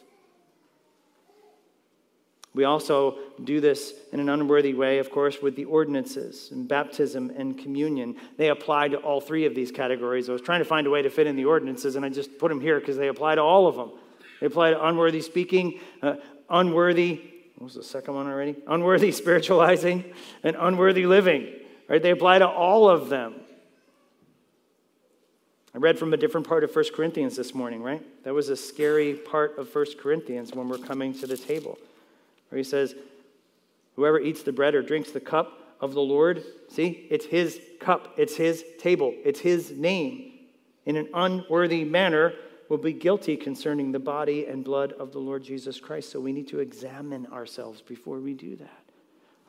We 2.54 2.64
also 2.64 3.18
do 3.44 3.60
this 3.60 3.94
in 4.14 4.22
an 4.22 4.30
unworthy 4.30 4.74
way, 4.74 5.00
of 5.00 5.12
course, 5.12 5.42
with 5.42 5.56
the 5.56 5.66
ordinances 5.66 6.50
and 6.52 6.68
baptism 6.68 7.32
and 7.36 7.58
communion. 7.58 8.16
They 8.38 8.50
apply 8.50 8.90
to 8.90 8.98
all 8.98 9.22
three 9.22 9.46
of 9.46 9.54
these 9.54 9.72
categories. 9.72 10.30
I 10.30 10.34
was 10.34 10.42
trying 10.42 10.60
to 10.60 10.66
find 10.66 10.88
a 10.88 10.90
way 10.90 11.02
to 11.02 11.10
fit 11.10 11.28
in 11.28 11.36
the 11.36 11.46
ordinances, 11.46 11.96
and 11.96 12.06
I 12.06 12.10
just 12.10 12.38
put 12.38 12.50
them 12.50 12.60
here 12.60 12.80
because 12.80 12.98
they 12.98 13.10
apply 13.10 13.36
to 13.36 13.42
all 13.42 13.68
of 13.68 13.76
them. 13.76 13.92
They 14.40 14.48
apply 14.48 14.72
to 14.72 14.86
unworthy 14.86 15.22
speaking, 15.22 15.80
uh, 16.02 16.16
unworthy, 16.50 17.22
what 17.56 17.66
was 17.66 17.76
the 17.76 17.84
second 17.84 18.14
one 18.14 18.28
already? 18.28 18.56
Unworthy 18.68 19.12
spiritualizing, 19.12 20.06
and 20.44 20.56
unworthy 20.60 21.06
living. 21.06 21.54
Right? 21.88 22.02
They 22.02 22.12
apply 22.12 22.40
to 22.40 22.48
all 22.48 22.90
of 22.90 23.10
them. 23.10 23.36
I 25.74 25.78
read 25.78 26.00
from 26.00 26.14
a 26.14 26.18
different 26.18 26.48
part 26.48 26.64
of 26.64 26.76
1 26.76 26.86
Corinthians 26.96 27.36
this 27.36 27.54
morning, 27.54 27.84
right? 27.84 28.02
That 28.24 28.34
was 28.34 28.50
a 28.50 28.56
scary 28.56 29.14
part 29.14 29.58
of 29.58 29.74
1 29.74 29.86
Corinthians 30.00 30.54
when 30.54 30.68
we're 30.68 30.78
coming 30.78 31.14
to 31.20 31.28
the 31.28 31.38
table 31.38 31.78
where 32.50 32.58
he 32.58 32.64
says, 32.64 32.96
Whoever 33.96 34.20
eats 34.20 34.44
the 34.44 34.52
bread 34.52 34.76
or 34.76 34.82
drinks 34.82 35.12
the 35.12 35.20
cup 35.20 35.76
of 35.82 35.94
the 35.94 36.02
Lord, 36.02 36.44
see, 36.70 37.08
it's 37.10 37.26
his 37.26 37.60
cup, 37.80 38.14
it's 38.18 38.36
his 38.36 38.64
table, 38.80 39.14
it's 39.24 39.40
his 39.40 39.72
name, 39.72 40.32
in 40.86 40.96
an 40.96 41.10
unworthy 41.14 41.84
manner 41.84 42.34
will 42.70 42.78
be 42.78 42.94
guilty 42.94 43.36
concerning 43.36 43.92
the 43.92 44.00
body 44.00 44.46
and 44.46 44.64
blood 44.64 44.94
of 44.94 45.12
the 45.12 45.20
Lord 45.20 45.44
Jesus 45.44 45.80
Christ. 45.80 46.12
So 46.12 46.20
we 46.20 46.32
need 46.32 46.48
to 46.50 46.60
examine 46.60 47.26
ourselves 47.28 47.82
before 47.82 48.20
we 48.20 48.36
do 48.36 48.56
that. 48.58 48.84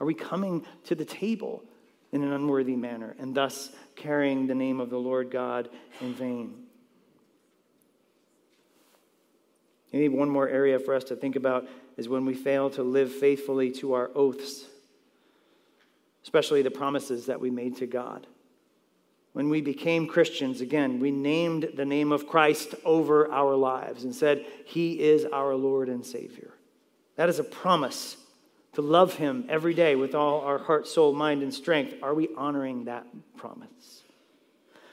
Are 0.00 0.06
we 0.06 0.14
coming 0.14 0.64
to 0.84 0.94
the 0.94 1.04
table 1.04 1.62
in 2.12 2.22
an 2.22 2.32
unworthy 2.32 2.74
manner 2.74 3.14
and 3.18 3.34
thus 3.34 3.70
carrying 3.94 4.46
the 4.46 4.54
name 4.54 4.80
of 4.80 4.88
the 4.88 4.98
Lord 4.98 5.30
God 5.30 5.68
in 6.00 6.14
vain? 6.14 6.54
Maybe 9.92 10.08
one 10.08 10.30
more 10.30 10.48
area 10.48 10.78
for 10.78 10.94
us 10.94 11.04
to 11.04 11.16
think 11.16 11.36
about 11.36 11.68
is 11.96 12.08
when 12.08 12.24
we 12.24 12.34
fail 12.34 12.70
to 12.70 12.82
live 12.82 13.12
faithfully 13.12 13.70
to 13.72 13.92
our 13.92 14.10
oaths, 14.14 14.64
especially 16.22 16.62
the 16.62 16.70
promises 16.70 17.26
that 17.26 17.40
we 17.40 17.50
made 17.50 17.76
to 17.78 17.86
God. 17.86 18.26
When 19.32 19.48
we 19.48 19.60
became 19.60 20.08
Christians, 20.08 20.60
again, 20.60 20.98
we 20.98 21.10
named 21.10 21.70
the 21.74 21.84
name 21.84 22.10
of 22.10 22.26
Christ 22.26 22.74
over 22.84 23.30
our 23.30 23.54
lives 23.54 24.04
and 24.04 24.14
said, 24.14 24.44
He 24.64 25.00
is 25.00 25.24
our 25.24 25.54
Lord 25.54 25.88
and 25.88 26.04
Savior. 26.04 26.52
That 27.16 27.28
is 27.28 27.38
a 27.38 27.44
promise 27.44 28.16
to 28.72 28.82
love 28.82 29.14
Him 29.14 29.44
every 29.48 29.74
day 29.74 29.94
with 29.94 30.14
all 30.14 30.40
our 30.40 30.58
heart, 30.58 30.88
soul, 30.88 31.12
mind, 31.12 31.42
and 31.42 31.54
strength. 31.54 31.94
Are 32.02 32.14
we 32.14 32.28
honoring 32.36 32.84
that 32.84 33.06
promise? 33.36 34.02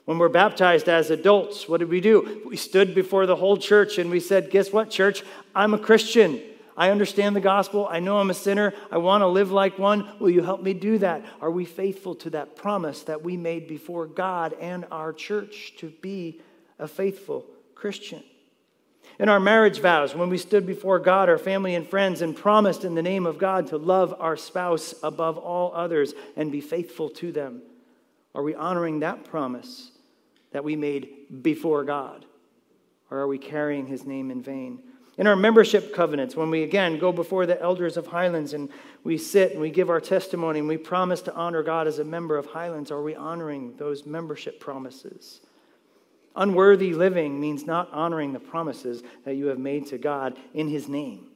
When 0.06 0.20
we're 0.20 0.30
baptized 0.30 0.88
as 0.88 1.10
adults, 1.10 1.68
what 1.68 1.80
did 1.80 1.90
we 1.90 2.00
do? 2.00 2.42
We 2.46 2.56
stood 2.58 2.96
before 2.96 3.26
the 3.26 3.36
whole 3.36 3.58
church 3.58 3.98
and 3.98 4.10
we 4.10 4.20
said, 4.20 4.52
Guess 4.52 4.72
what, 4.72 4.90
church? 4.90 5.24
I'm 5.56 5.74
a 5.74 5.80
Christian. 5.80 6.40
I 6.78 6.92
understand 6.92 7.36
the 7.36 7.42
gospel. 7.42 7.88
I 7.90 8.00
know 8.00 8.20
I'm 8.20 8.30
a 8.30 8.36
sinner. 8.36 8.72
I 8.92 9.00
want 9.00 9.22
to 9.22 9.28
live 9.28 9.52
like 9.52 9.80
one. 9.80 10.08
Will 10.20 10.30
you 10.30 10.44
help 10.44 10.62
me 10.62 10.76
do 10.76 11.00
that? 11.00 11.26
Are 11.42 11.50
we 11.50 11.66
faithful 11.66 12.14
to 12.16 12.30
that 12.30 12.56
promise 12.56 13.02
that 13.04 13.24
we 13.24 13.36
made 13.36 13.68
before 13.68 14.06
God 14.06 14.56
and 14.62 14.86
our 14.92 15.12
church 15.12 15.74
to 15.78 15.90
be 15.90 16.40
a 16.78 16.88
faithful 16.88 17.48
Christian? 17.74 18.24
In 19.20 19.28
our 19.28 19.40
marriage 19.40 19.80
vows, 19.80 20.14
when 20.14 20.30
we 20.30 20.38
stood 20.38 20.68
before 20.68 21.00
God, 21.00 21.30
our 21.30 21.40
family, 21.40 21.74
and 21.74 21.88
friends, 21.88 22.22
and 22.22 22.36
promised 22.36 22.84
in 22.84 22.94
the 22.94 23.02
name 23.02 23.26
of 23.26 23.40
God 23.40 23.68
to 23.68 23.78
love 23.78 24.14
our 24.20 24.38
spouse 24.38 24.94
above 25.02 25.40
all 25.40 25.74
others 25.74 26.14
and 26.36 26.52
be 26.52 26.62
faithful 26.62 27.10
to 27.10 27.32
them, 27.32 27.64
are 28.36 28.44
we 28.44 28.54
honoring 28.54 29.00
that 29.00 29.24
promise 29.24 29.90
that 30.52 30.64
we 30.64 30.76
made 30.76 31.42
before 31.42 31.84
God? 31.84 32.26
Or 33.10 33.18
are 33.18 33.28
we 33.28 33.40
carrying 33.40 33.88
his 33.88 34.06
name 34.06 34.30
in 34.30 34.44
vain? 34.44 34.84
In 35.18 35.26
our 35.26 35.36
membership 35.36 35.96
covenants, 35.96 36.36
when 36.36 36.52
we 36.52 36.62
again 36.62 37.00
go 37.00 37.12
before 37.12 37.48
the 37.48 37.60
elders 37.60 37.98
of 37.98 38.08
Highlands 38.08 38.54
and 38.54 38.70
we 39.04 39.18
sit 39.18 39.52
and 39.52 39.60
we 39.60 39.72
give 39.72 39.90
our 39.90 40.00
testimony 40.00 40.60
and 40.60 40.68
we 40.68 40.78
promise 40.78 41.22
to 41.24 41.34
honor 41.34 41.64
God 41.64 41.88
as 41.88 41.98
a 41.98 42.04
member 42.04 42.38
of 42.38 42.46
Highlands, 42.46 42.92
are 42.92 43.02
we 43.02 43.16
honoring 43.16 43.76
those 43.78 44.06
membership 44.06 44.60
promises? 44.60 45.42
Unworthy 46.36 46.94
living 46.94 47.40
means 47.40 47.66
not 47.66 47.92
honoring 47.92 48.32
the 48.32 48.40
promises 48.40 49.02
that 49.26 49.36
you 49.36 49.48
have 49.48 49.58
made 49.58 49.88
to 49.88 49.98
God 49.98 50.38
in 50.54 50.68
His 50.68 50.88
name. 50.88 51.30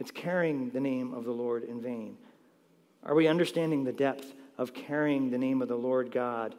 It's 0.00 0.10
carrying 0.10 0.70
the 0.70 0.80
name 0.80 1.14
of 1.14 1.24
the 1.24 1.30
Lord 1.30 1.62
in 1.62 1.80
vain. 1.80 2.16
Are 3.04 3.14
we 3.14 3.28
understanding 3.28 3.84
the 3.84 3.92
depth 3.92 4.34
of 4.58 4.74
carrying 4.74 5.30
the 5.30 5.38
name 5.38 5.62
of 5.62 5.68
the 5.68 5.76
Lord 5.76 6.10
God 6.10 6.56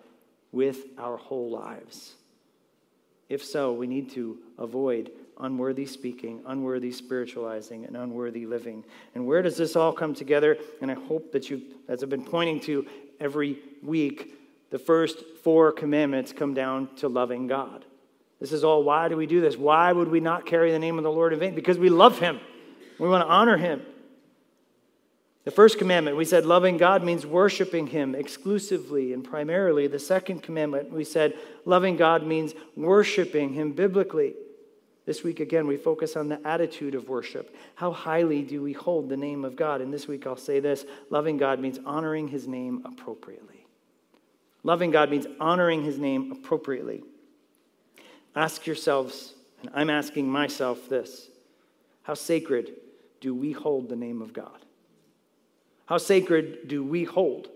with 0.54 0.86
our 0.98 1.18
whole 1.18 1.50
lives? 1.50 2.14
If 3.28 3.44
so, 3.44 3.74
we 3.74 3.86
need 3.86 4.12
to 4.12 4.38
avoid 4.58 5.12
unworthy 5.42 5.86
speaking, 5.86 6.42
unworthy 6.46 6.92
spiritualizing, 6.92 7.86
and 7.86 7.98
unworthy 7.98 8.46
living. 8.46 8.84
And 9.16 9.28
where 9.28 9.42
does 9.42 9.58
this 9.58 9.76
all 9.76 9.92
come 9.92 10.14
together? 10.14 10.58
And 10.82 10.90
I 10.90 10.96
hope 10.96 11.32
that 11.34 11.50
you, 11.50 11.62
as 11.88 12.04
I've 12.04 12.10
been 12.10 12.24
pointing 12.24 12.60
to 12.62 12.86
every 13.20 13.60
week, 13.84 14.36
the 14.70 14.80
first 14.80 15.20
four 15.44 15.72
commandments 15.72 16.32
come 16.32 16.54
down 16.54 16.90
to 16.98 17.10
loving 17.10 17.48
God. 17.48 17.86
This 18.40 18.52
is 18.52 18.64
all 18.64 18.84
why 18.84 19.08
do 19.08 19.16
we 19.16 19.28
do 19.28 19.42
this? 19.42 19.56
Why 19.58 19.92
would 19.92 20.08
we 20.08 20.20
not 20.20 20.46
carry 20.46 20.72
the 20.72 20.80
name 20.80 20.98
of 20.98 21.04
the 21.04 21.12
Lord 21.12 21.34
in 21.34 21.40
vain? 21.40 21.54
Because 21.54 21.78
we 21.78 21.90
love 21.90 22.20
Him. 22.20 22.40
We 22.98 23.08
want 23.08 23.24
to 23.24 23.32
honor 23.32 23.58
Him. 23.58 23.82
The 25.44 25.52
first 25.52 25.80
commandment, 25.80 26.18
we 26.18 26.26
said 26.26 26.46
loving 26.46 26.78
God 26.78 27.04
means 27.04 27.26
worshiping 27.26 27.88
Him 27.88 28.14
exclusively 28.14 29.12
and 29.14 29.24
primarily. 29.24 29.88
The 29.88 30.00
second 30.00 30.44
commandment, 30.44 30.92
we 30.92 31.04
said 31.04 31.34
loving 31.66 31.98
God 31.98 32.26
means 32.26 32.54
worshiping 32.76 33.54
Him 33.54 33.72
biblically. 33.74 34.36
This 35.12 35.26
week, 35.26 35.42
again, 35.42 35.68
we 35.68 35.76
focus 35.76 36.16
on 36.16 36.30
the 36.30 36.40
attitude 36.48 36.96
of 36.96 37.10
worship. 37.10 37.54
How 37.76 37.92
highly 37.92 38.44
do 38.44 38.62
we 38.62 38.72
hold 38.72 39.10
the 39.10 39.18
name 39.18 39.44
of 39.44 39.58
God? 39.58 39.82
And 39.82 39.94
this 39.94 40.08
week, 40.08 40.26
I'll 40.26 40.38
say 40.38 40.62
this 40.62 40.86
loving 41.10 41.36
God 41.36 41.60
means 41.60 41.80
honoring 41.86 42.30
his 42.30 42.48
name 42.48 42.82
appropriately. 42.86 43.66
Loving 44.64 44.90
God 44.90 45.12
means 45.12 45.28
honoring 45.38 45.84
his 45.84 45.98
name 45.98 46.32
appropriately. 46.32 47.04
Ask 48.38 48.66
yourselves, 48.66 49.34
and 49.60 49.70
I'm 49.74 49.90
asking 49.90 50.30
myself 50.30 50.88
this 50.88 51.28
how 52.04 52.14
sacred 52.14 52.72
do 53.20 53.36
we 53.36 53.52
hold 53.52 53.90
the 53.90 53.98
name 53.98 54.22
of 54.22 54.32
God? 54.32 54.60
How 55.88 55.98
sacred 55.98 56.70
do 56.70 56.86
we 56.86 57.04
hold? 57.04 57.50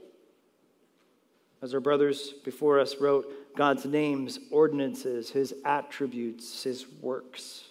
As 1.66 1.74
our 1.74 1.80
brothers 1.80 2.36
before 2.44 2.80
us 2.80 2.98
wrote, 2.98 3.56
God's 3.56 3.86
names, 3.86 4.38
ordinances, 4.52 5.32
his 5.32 5.52
attributes, 5.66 6.62
his 6.62 6.86
works. 7.02 7.64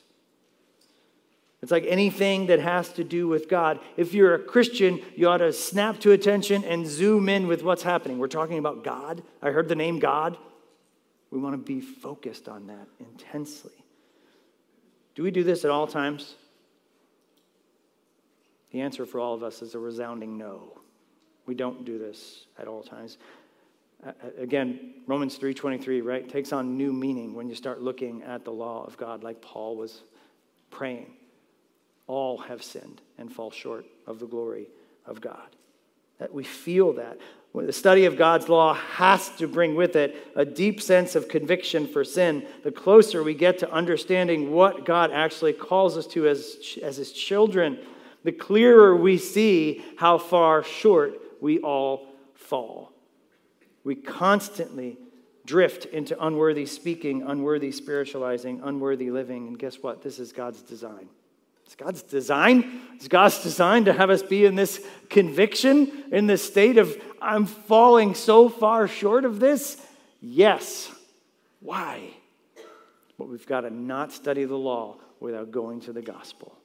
It's 1.63 1.71
like 1.71 1.85
anything 1.87 2.47
that 2.47 2.59
has 2.59 2.89
to 2.95 3.05
do 3.05 3.29
with 3.29 3.49
God. 3.49 3.79
If 3.97 4.13
you're 4.13 4.35
a 4.35 4.43
Christian, 4.43 5.01
you 5.15 5.29
ought 5.29 5.37
to 5.37 5.53
snap 5.53 6.01
to 6.01 6.11
attention 6.11 6.65
and 6.65 6.89
zoom 6.89 7.29
in 7.29 7.47
with 7.47 7.63
what's 7.63 7.85
happening. 7.85 8.19
We're 8.19 8.27
talking 8.27 8.59
about 8.59 8.83
God. 8.83 9.23
I 9.41 9.51
heard 9.51 9.69
the 9.69 9.77
name 9.77 10.01
God. 10.01 10.39
We 11.31 11.39
want 11.39 11.55
to 11.55 11.59
be 11.59 11.81
focused 11.81 12.49
on 12.49 12.67
that 12.67 12.89
intensely. 12.99 13.85
Do 15.15 15.23
we 15.23 15.31
do 15.31 15.45
this 15.45 15.65
at 15.65 15.71
all 15.71 15.87
times? 15.87 16.35
The 18.73 18.81
answer 18.81 19.07
for 19.07 19.21
all 19.21 19.35
of 19.35 19.45
us 19.45 19.63
is 19.63 19.77
a 19.77 19.79
resounding 19.79 20.37
no. 20.37 20.81
We 21.47 21.55
don't 21.55 21.85
do 21.85 21.97
this 21.99 22.47
at 22.59 22.67
all 22.67 22.83
times 22.83 23.19
again 24.39 24.95
romans 25.07 25.39
3.23 25.39 26.05
right 26.05 26.29
takes 26.29 26.53
on 26.53 26.77
new 26.77 26.93
meaning 26.93 27.35
when 27.35 27.49
you 27.49 27.55
start 27.55 27.81
looking 27.81 28.23
at 28.23 28.45
the 28.45 28.51
law 28.51 28.85
of 28.85 28.97
god 28.97 29.23
like 29.23 29.41
paul 29.41 29.77
was 29.77 30.03
praying. 30.75 31.07
All 32.07 32.37
have 32.37 32.63
sinned 32.63 33.01
and 33.17 33.33
fall 33.33 33.51
short 33.51 33.87
of 34.07 34.19
the 34.19 34.27
glory 34.27 34.69
of 35.07 35.21
god. 35.21 35.57
That 36.19 36.35
we 36.35 36.45
feel 36.45 36.93
that. 36.95 37.19
The 37.55 37.73
study 37.73 38.05
of 38.05 38.19
god's 38.19 38.49
law 38.49 38.75
has 38.75 39.31
to 39.37 39.47
bring 39.47 39.77
with 39.77 39.95
it 39.95 40.17
a 40.35 40.45
deep 40.45 40.83
sense 40.83 41.15
of 41.15 41.29
conviction 41.29 41.87
for 41.87 42.05
sin 42.05 42.45
the 42.65 42.73
closer 42.73 43.23
we 43.23 43.35
get 43.35 43.61
to 43.61 43.73
understanding 43.73 44.51
what 44.51 44.85
god 44.85 45.13
actually 45.13 45.53
calls 45.53 45.97
us 45.97 46.09
to 46.09 46.27
as, 46.27 46.57
as 46.83 46.97
his 46.97 47.13
children 47.13 47.79
the 48.25 48.33
clearer 48.33 48.97
we 48.97 49.17
see 49.17 49.85
how 49.97 50.19
far 50.19 50.65
short 50.65 51.15
we 51.41 51.61
all 51.61 52.09
fall 52.35 52.93
we 53.85 53.95
constantly 53.95 54.99
drift 55.45 55.85
into 55.85 56.23
unworthy 56.25 56.67
speaking, 56.67 57.23
unworthy 57.23 57.71
spiritualizing, 57.71 58.63
unworthy 58.65 59.11
living. 59.11 59.47
And 59.47 59.59
guess 59.59 59.83
what? 59.83 60.03
This 60.03 60.19
is 60.19 60.33
God's 60.33 60.63
design. 60.63 61.09
It's 61.67 61.77
God's 61.77 62.03
design. 62.03 62.81
It's 62.95 63.09
God's 63.09 63.43
design 63.43 63.85
to 63.85 63.93
have 63.93 64.11
us 64.11 64.23
be 64.23 64.47
in 64.47 64.55
this 64.55 64.85
conviction, 65.11 66.05
in 66.11 66.27
this 66.27 66.43
state 66.43 66.79
of, 66.79 66.97
I'm 67.21 67.47
falling 67.47 68.15
so 68.15 68.49
far 68.49 68.89
short 68.89 69.25
of 69.25 69.39
this. 69.39 69.81
Yes. 70.21 70.91
Why? 71.61 72.09
But 73.19 73.29
we've 73.29 73.47
got 73.47 73.63
to 73.63 73.71
not 73.71 74.13
study 74.13 74.45
the 74.45 74.57
law 74.57 74.97
without 75.21 75.51
going 75.51 75.81
to 75.83 75.93
the 75.93 76.03
gospel. 76.03 76.57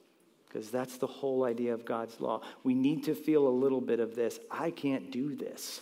Because 0.48 0.72
that's 0.72 0.98
the 0.98 1.08
whole 1.08 1.44
idea 1.44 1.74
of 1.74 1.86
God's 1.86 2.20
law. 2.20 2.42
We 2.64 2.74
need 2.74 3.04
to 3.06 3.14
feel 3.14 3.48
a 3.48 3.50
little 3.50 3.82
bit 3.82 4.00
of 4.00 4.16
this. 4.16 4.40
I 4.50 4.72
can't 4.72 5.12
do 5.12 5.36
this 5.36 5.82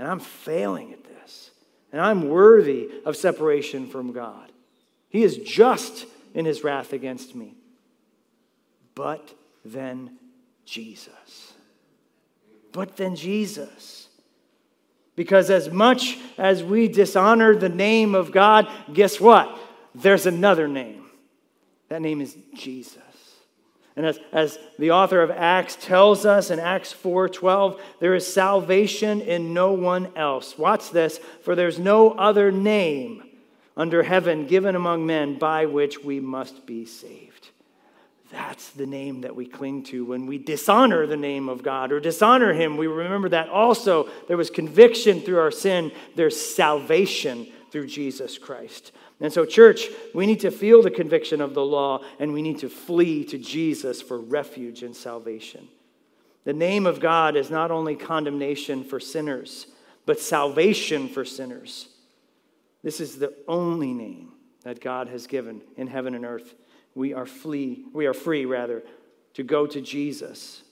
and 0.00 0.08
I'm 0.08 0.18
failing 0.18 0.94
at 0.94 1.04
this, 1.04 1.50
and 1.92 2.00
I'm 2.00 2.30
worthy 2.30 2.88
of 3.04 3.16
separation 3.16 3.86
from 3.86 4.12
God. 4.12 4.50
He 5.10 5.22
is 5.22 5.36
just 5.36 6.06
in 6.32 6.46
his 6.46 6.64
wrath 6.64 6.94
against 6.94 7.34
me. 7.34 7.54
But 8.94 9.34
then 9.62 10.16
Jesus. 10.64 11.52
But 12.72 12.96
then 12.96 13.14
Jesus. 13.14 14.08
Because 15.16 15.50
as 15.50 15.70
much 15.70 16.16
as 16.38 16.64
we 16.64 16.88
dishonor 16.88 17.54
the 17.54 17.68
name 17.68 18.14
of 18.14 18.32
God, 18.32 18.68
guess 18.94 19.20
what? 19.20 19.54
There's 19.94 20.24
another 20.24 20.66
name. 20.66 21.10
That 21.90 22.00
name 22.00 22.22
is 22.22 22.34
Jesus. 22.54 23.09
And 24.00 24.06
as, 24.06 24.18
as 24.32 24.58
the 24.78 24.92
author 24.92 25.20
of 25.20 25.30
Acts 25.30 25.76
tells 25.76 26.24
us 26.24 26.50
in 26.50 26.58
Acts 26.58 26.90
4:12, 26.90 27.78
there 27.98 28.14
is 28.14 28.26
salvation 28.26 29.20
in 29.20 29.52
no 29.52 29.74
one 29.74 30.08
else. 30.16 30.56
Watch 30.56 30.88
this, 30.88 31.20
for 31.42 31.54
there's 31.54 31.78
no 31.78 32.12
other 32.12 32.50
name 32.50 33.22
under 33.76 34.02
heaven 34.02 34.46
given 34.46 34.74
among 34.74 35.04
men 35.04 35.38
by 35.38 35.66
which 35.66 36.02
we 36.02 36.18
must 36.18 36.64
be 36.64 36.86
saved. 36.86 37.50
That's 38.32 38.70
the 38.70 38.86
name 38.86 39.20
that 39.20 39.36
we 39.36 39.44
cling 39.44 39.82
to 39.84 40.06
when 40.06 40.24
we 40.24 40.38
dishonor 40.38 41.06
the 41.06 41.18
name 41.18 41.50
of 41.50 41.62
God 41.62 41.92
or 41.92 42.00
dishonor 42.00 42.54
Him. 42.54 42.78
We 42.78 42.86
remember 42.86 43.28
that 43.28 43.50
also 43.50 44.08
there 44.28 44.38
was 44.38 44.48
conviction 44.48 45.20
through 45.20 45.40
our 45.40 45.50
sin, 45.50 45.92
there's 46.16 46.40
salvation 46.40 47.48
through 47.70 47.86
Jesus 47.86 48.38
Christ. 48.38 48.92
And 49.20 49.32
so, 49.32 49.44
church, 49.44 49.88
we 50.14 50.26
need 50.26 50.40
to 50.40 50.50
feel 50.50 50.82
the 50.82 50.90
conviction 50.90 51.40
of 51.40 51.54
the 51.54 51.64
law 51.64 52.02
and 52.18 52.32
we 52.32 52.42
need 52.42 52.58
to 52.58 52.68
flee 52.68 53.24
to 53.26 53.38
Jesus 53.38 54.02
for 54.02 54.18
refuge 54.18 54.82
and 54.82 54.94
salvation. 54.94 55.68
The 56.44 56.52
name 56.52 56.86
of 56.86 57.00
God 57.00 57.36
is 57.36 57.50
not 57.50 57.70
only 57.70 57.96
condemnation 57.96 58.82
for 58.82 58.98
sinners, 58.98 59.66
but 60.06 60.20
salvation 60.20 61.08
for 61.08 61.24
sinners. 61.24 61.88
This 62.82 63.00
is 63.00 63.18
the 63.18 63.34
only 63.46 63.92
name 63.92 64.32
that 64.62 64.80
God 64.80 65.08
has 65.08 65.26
given 65.26 65.60
in 65.76 65.86
heaven 65.86 66.14
and 66.14 66.24
earth 66.24 66.54
we 66.94 67.14
are 67.14 67.26
flee, 67.26 67.84
we 67.92 68.06
are 68.06 68.14
free 68.14 68.44
rather 68.44 68.82
to 69.34 69.42
go 69.42 69.66
to 69.66 69.80
Jesus 69.80 70.62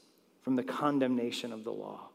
from 0.43 0.57
the 0.57 0.63
condemnation 0.63 1.53
of 1.53 1.65
the 1.65 1.73
law. 1.73 2.08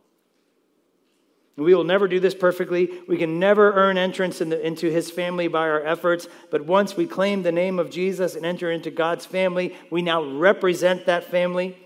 We 1.56 1.76
will 1.76 1.84
never 1.84 2.08
do 2.08 2.20
this 2.20 2.34
perfectly. 2.34 2.90
We 3.08 3.18
can 3.18 3.38
never 3.40 3.74
earn 3.74 3.98
entrance 3.98 4.42
in 4.42 4.50
the, 4.50 4.66
into 4.66 4.90
his 4.90 5.12
family 5.12 5.48
by 5.48 5.70
our 5.70 5.86
efforts. 5.86 6.28
But 6.50 6.66
once 6.66 6.98
we 6.98 7.06
claim 7.06 7.44
the 7.44 7.52
name 7.52 7.78
of 7.78 7.92
Jesus 7.92 8.36
and 8.36 8.44
enter 8.44 8.72
into 8.72 8.90
God's 8.90 9.26
family, 9.26 9.76
we 9.92 10.02
now 10.02 10.24
represent 10.24 11.06
that 11.06 11.26
family. 11.26 11.78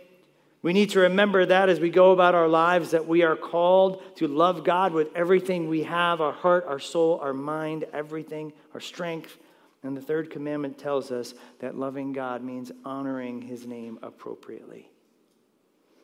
We 0.62 0.72
need 0.72 0.92
to 0.92 1.02
remember 1.02 1.46
that 1.46 1.68
as 1.68 1.82
we 1.82 1.90
go 1.90 2.12
about 2.12 2.34
our 2.34 2.48
lives, 2.48 2.92
that 2.92 3.08
we 3.08 3.24
are 3.24 3.36
called 3.36 4.02
to 4.18 4.28
love 4.28 4.64
God 4.64 4.94
with 4.94 5.14
everything 5.16 5.68
we 5.68 5.84
have 5.84 6.22
our 6.22 6.32
heart, 6.32 6.66
our 6.66 6.80
soul, 6.80 7.20
our 7.22 7.34
mind, 7.34 7.86
everything, 7.92 8.54
our 8.74 8.80
strength. 8.80 9.38
And 9.84 9.96
the 9.96 10.02
third 10.02 10.30
commandment 10.30 10.78
tells 10.78 11.12
us 11.12 11.34
that 11.60 11.78
loving 11.78 12.14
God 12.14 12.42
means 12.42 12.72
honoring 12.86 13.42
his 13.42 13.68
name 13.68 14.00
appropriately. 14.02 14.90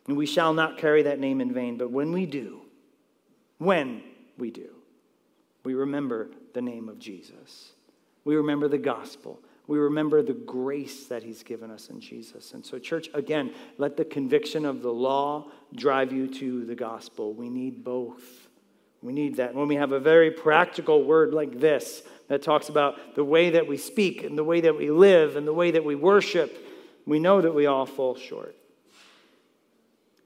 And 0.08 0.18
we 0.18 0.26
shall 0.26 0.54
not 0.54 0.78
carry 0.78 1.04
that 1.04 1.20
name 1.20 1.40
in 1.40 1.54
vain, 1.54 1.78
but 1.78 1.92
when 1.92 2.12
we 2.12 2.26
do, 2.26 2.63
when 3.64 4.04
we 4.38 4.52
do, 4.52 4.70
we 5.64 5.74
remember 5.74 6.30
the 6.54 6.62
name 6.62 6.90
of 6.90 7.00
Jesus. 7.00 7.72
We 8.26 8.36
remember 8.36 8.68
the 8.68 8.78
gospel. 8.78 9.40
We 9.68 9.80
remember 9.80 10.22
the 10.22 10.34
grace 10.34 11.06
that 11.08 11.24
he's 11.24 11.44
given 11.44 11.72
us 11.72 11.90
in 11.90 12.02
Jesus. 12.02 12.54
And 12.54 12.66
so, 12.66 12.80
church, 12.80 13.10
again, 13.14 13.54
let 13.78 13.96
the 13.96 14.06
conviction 14.06 14.66
of 14.66 14.82
the 14.82 14.92
law 14.92 15.52
drive 15.74 16.12
you 16.12 16.28
to 16.28 16.66
the 16.66 16.76
gospel. 16.76 17.34
We 17.34 17.50
need 17.50 17.84
both. 17.84 18.50
We 19.02 19.14
need 19.14 19.38
that. 19.38 19.56
When 19.56 19.68
we 19.68 19.76
have 19.76 19.94
a 19.94 20.00
very 20.00 20.32
practical 20.32 21.04
word 21.04 21.34
like 21.34 21.60
this, 21.60 22.04
that 22.28 22.42
talks 22.42 22.70
about 22.70 23.16
the 23.16 23.24
way 23.24 23.52
that 23.52 23.68
we 23.68 23.78
speak 23.78 24.24
and 24.24 24.38
the 24.38 24.44
way 24.44 24.62
that 24.62 24.78
we 24.78 24.90
live 24.90 25.36
and 25.36 25.46
the 25.46 25.54
way 25.54 25.72
that 25.72 25.84
we 25.84 25.96
worship, 25.96 26.66
we 27.06 27.20
know 27.20 27.42
that 27.42 27.54
we 27.54 27.66
all 27.66 27.86
fall 27.86 28.16
short. 28.16 28.56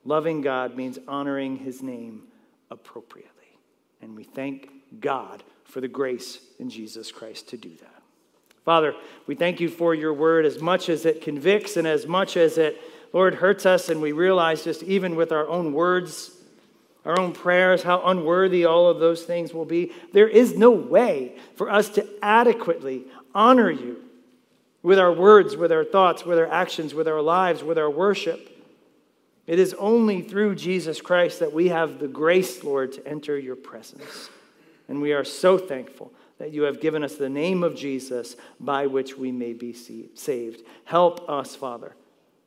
Loving 0.06 0.42
God 0.42 0.76
means 0.76 1.00
honoring 1.08 1.58
his 1.58 1.82
name 1.82 2.24
appropriately. 2.70 3.32
And 4.02 4.16
we 4.16 4.24
thank 4.24 4.70
God 5.00 5.44
for 5.66 5.82
the 5.82 5.88
grace 5.88 6.40
in 6.60 6.70
Jesus 6.70 7.12
Christ 7.12 7.50
to 7.50 7.58
do 7.58 7.70
that. 7.82 8.02
Father, 8.64 8.94
we 9.28 9.36
thank 9.36 9.60
you 9.60 9.70
for 9.70 9.96
your 9.96 10.14
word 10.14 10.46
as 10.46 10.62
much 10.62 10.90
as 10.90 11.06
it 11.06 11.22
convicts 11.22 11.78
and 11.78 11.88
as 11.88 12.06
much 12.06 12.36
as 12.36 12.58
it, 12.58 12.82
Lord, 13.14 13.36
hurts 13.36 13.66
us. 13.66 13.90
And 13.90 14.02
we 14.02 14.12
realize 14.12 14.64
just 14.64 14.84
even 14.84 15.16
with 15.16 15.32
our 15.32 15.48
own 15.48 15.72
words, 15.72 16.32
our 17.06 17.18
own 17.18 17.32
prayers, 17.32 17.84
how 17.84 18.02
unworthy 18.06 18.66
all 18.66 18.90
of 18.90 19.00
those 19.00 19.24
things 19.24 19.54
will 19.54 19.66
be. 19.66 19.94
There 20.12 20.28
is 20.28 20.58
no 20.58 20.72
way 20.72 21.38
for 21.56 21.72
us 21.72 21.88
to 21.92 22.06
adequately 22.22 23.06
honor 23.34 23.72
you 23.72 24.04
with 24.84 25.00
our 25.00 25.14
words, 25.14 25.56
with 25.56 25.72
our 25.72 25.86
thoughts, 25.86 26.26
with 26.26 26.38
our 26.38 26.52
actions, 26.52 26.94
with 26.94 27.08
our 27.08 27.22
lives, 27.22 27.64
with 27.64 27.78
our 27.78 27.90
worship. 27.90 28.57
It 29.48 29.60
is 29.60 29.74
only 29.76 30.22
through 30.22 30.56
Jesus 30.56 31.00
Christ 31.00 31.40
that 31.40 31.54
we 31.54 31.70
have 31.70 32.00
the 32.00 32.08
grace, 32.08 32.64
Lord, 32.64 32.92
to 32.94 33.08
enter 33.08 33.40
your 33.40 33.56
presence. 33.56 34.30
And 34.90 35.02
we 35.02 35.14
are 35.14 35.24
so 35.24 35.58
thankful 35.58 36.14
that 36.38 36.52
you 36.52 36.64
have 36.64 36.82
given 36.82 37.04
us 37.04 37.16
the 37.16 37.30
name 37.30 37.64
of 37.64 37.76
Jesus 37.76 38.36
by 38.60 38.88
which 38.88 39.18
we 39.18 39.32
may 39.32 39.54
be 39.54 39.74
saved. 39.74 40.64
Help 40.84 41.28
us, 41.30 41.56
Father, 41.56 41.96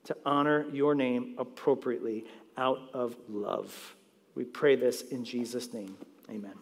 to 0.05 0.15
honor 0.25 0.65
your 0.71 0.95
name 0.95 1.35
appropriately 1.37 2.25
out 2.57 2.79
of 2.93 3.15
love. 3.27 3.95
We 4.35 4.45
pray 4.45 4.75
this 4.75 5.01
in 5.01 5.25
Jesus' 5.25 5.73
name. 5.73 5.97
Amen. 6.29 6.53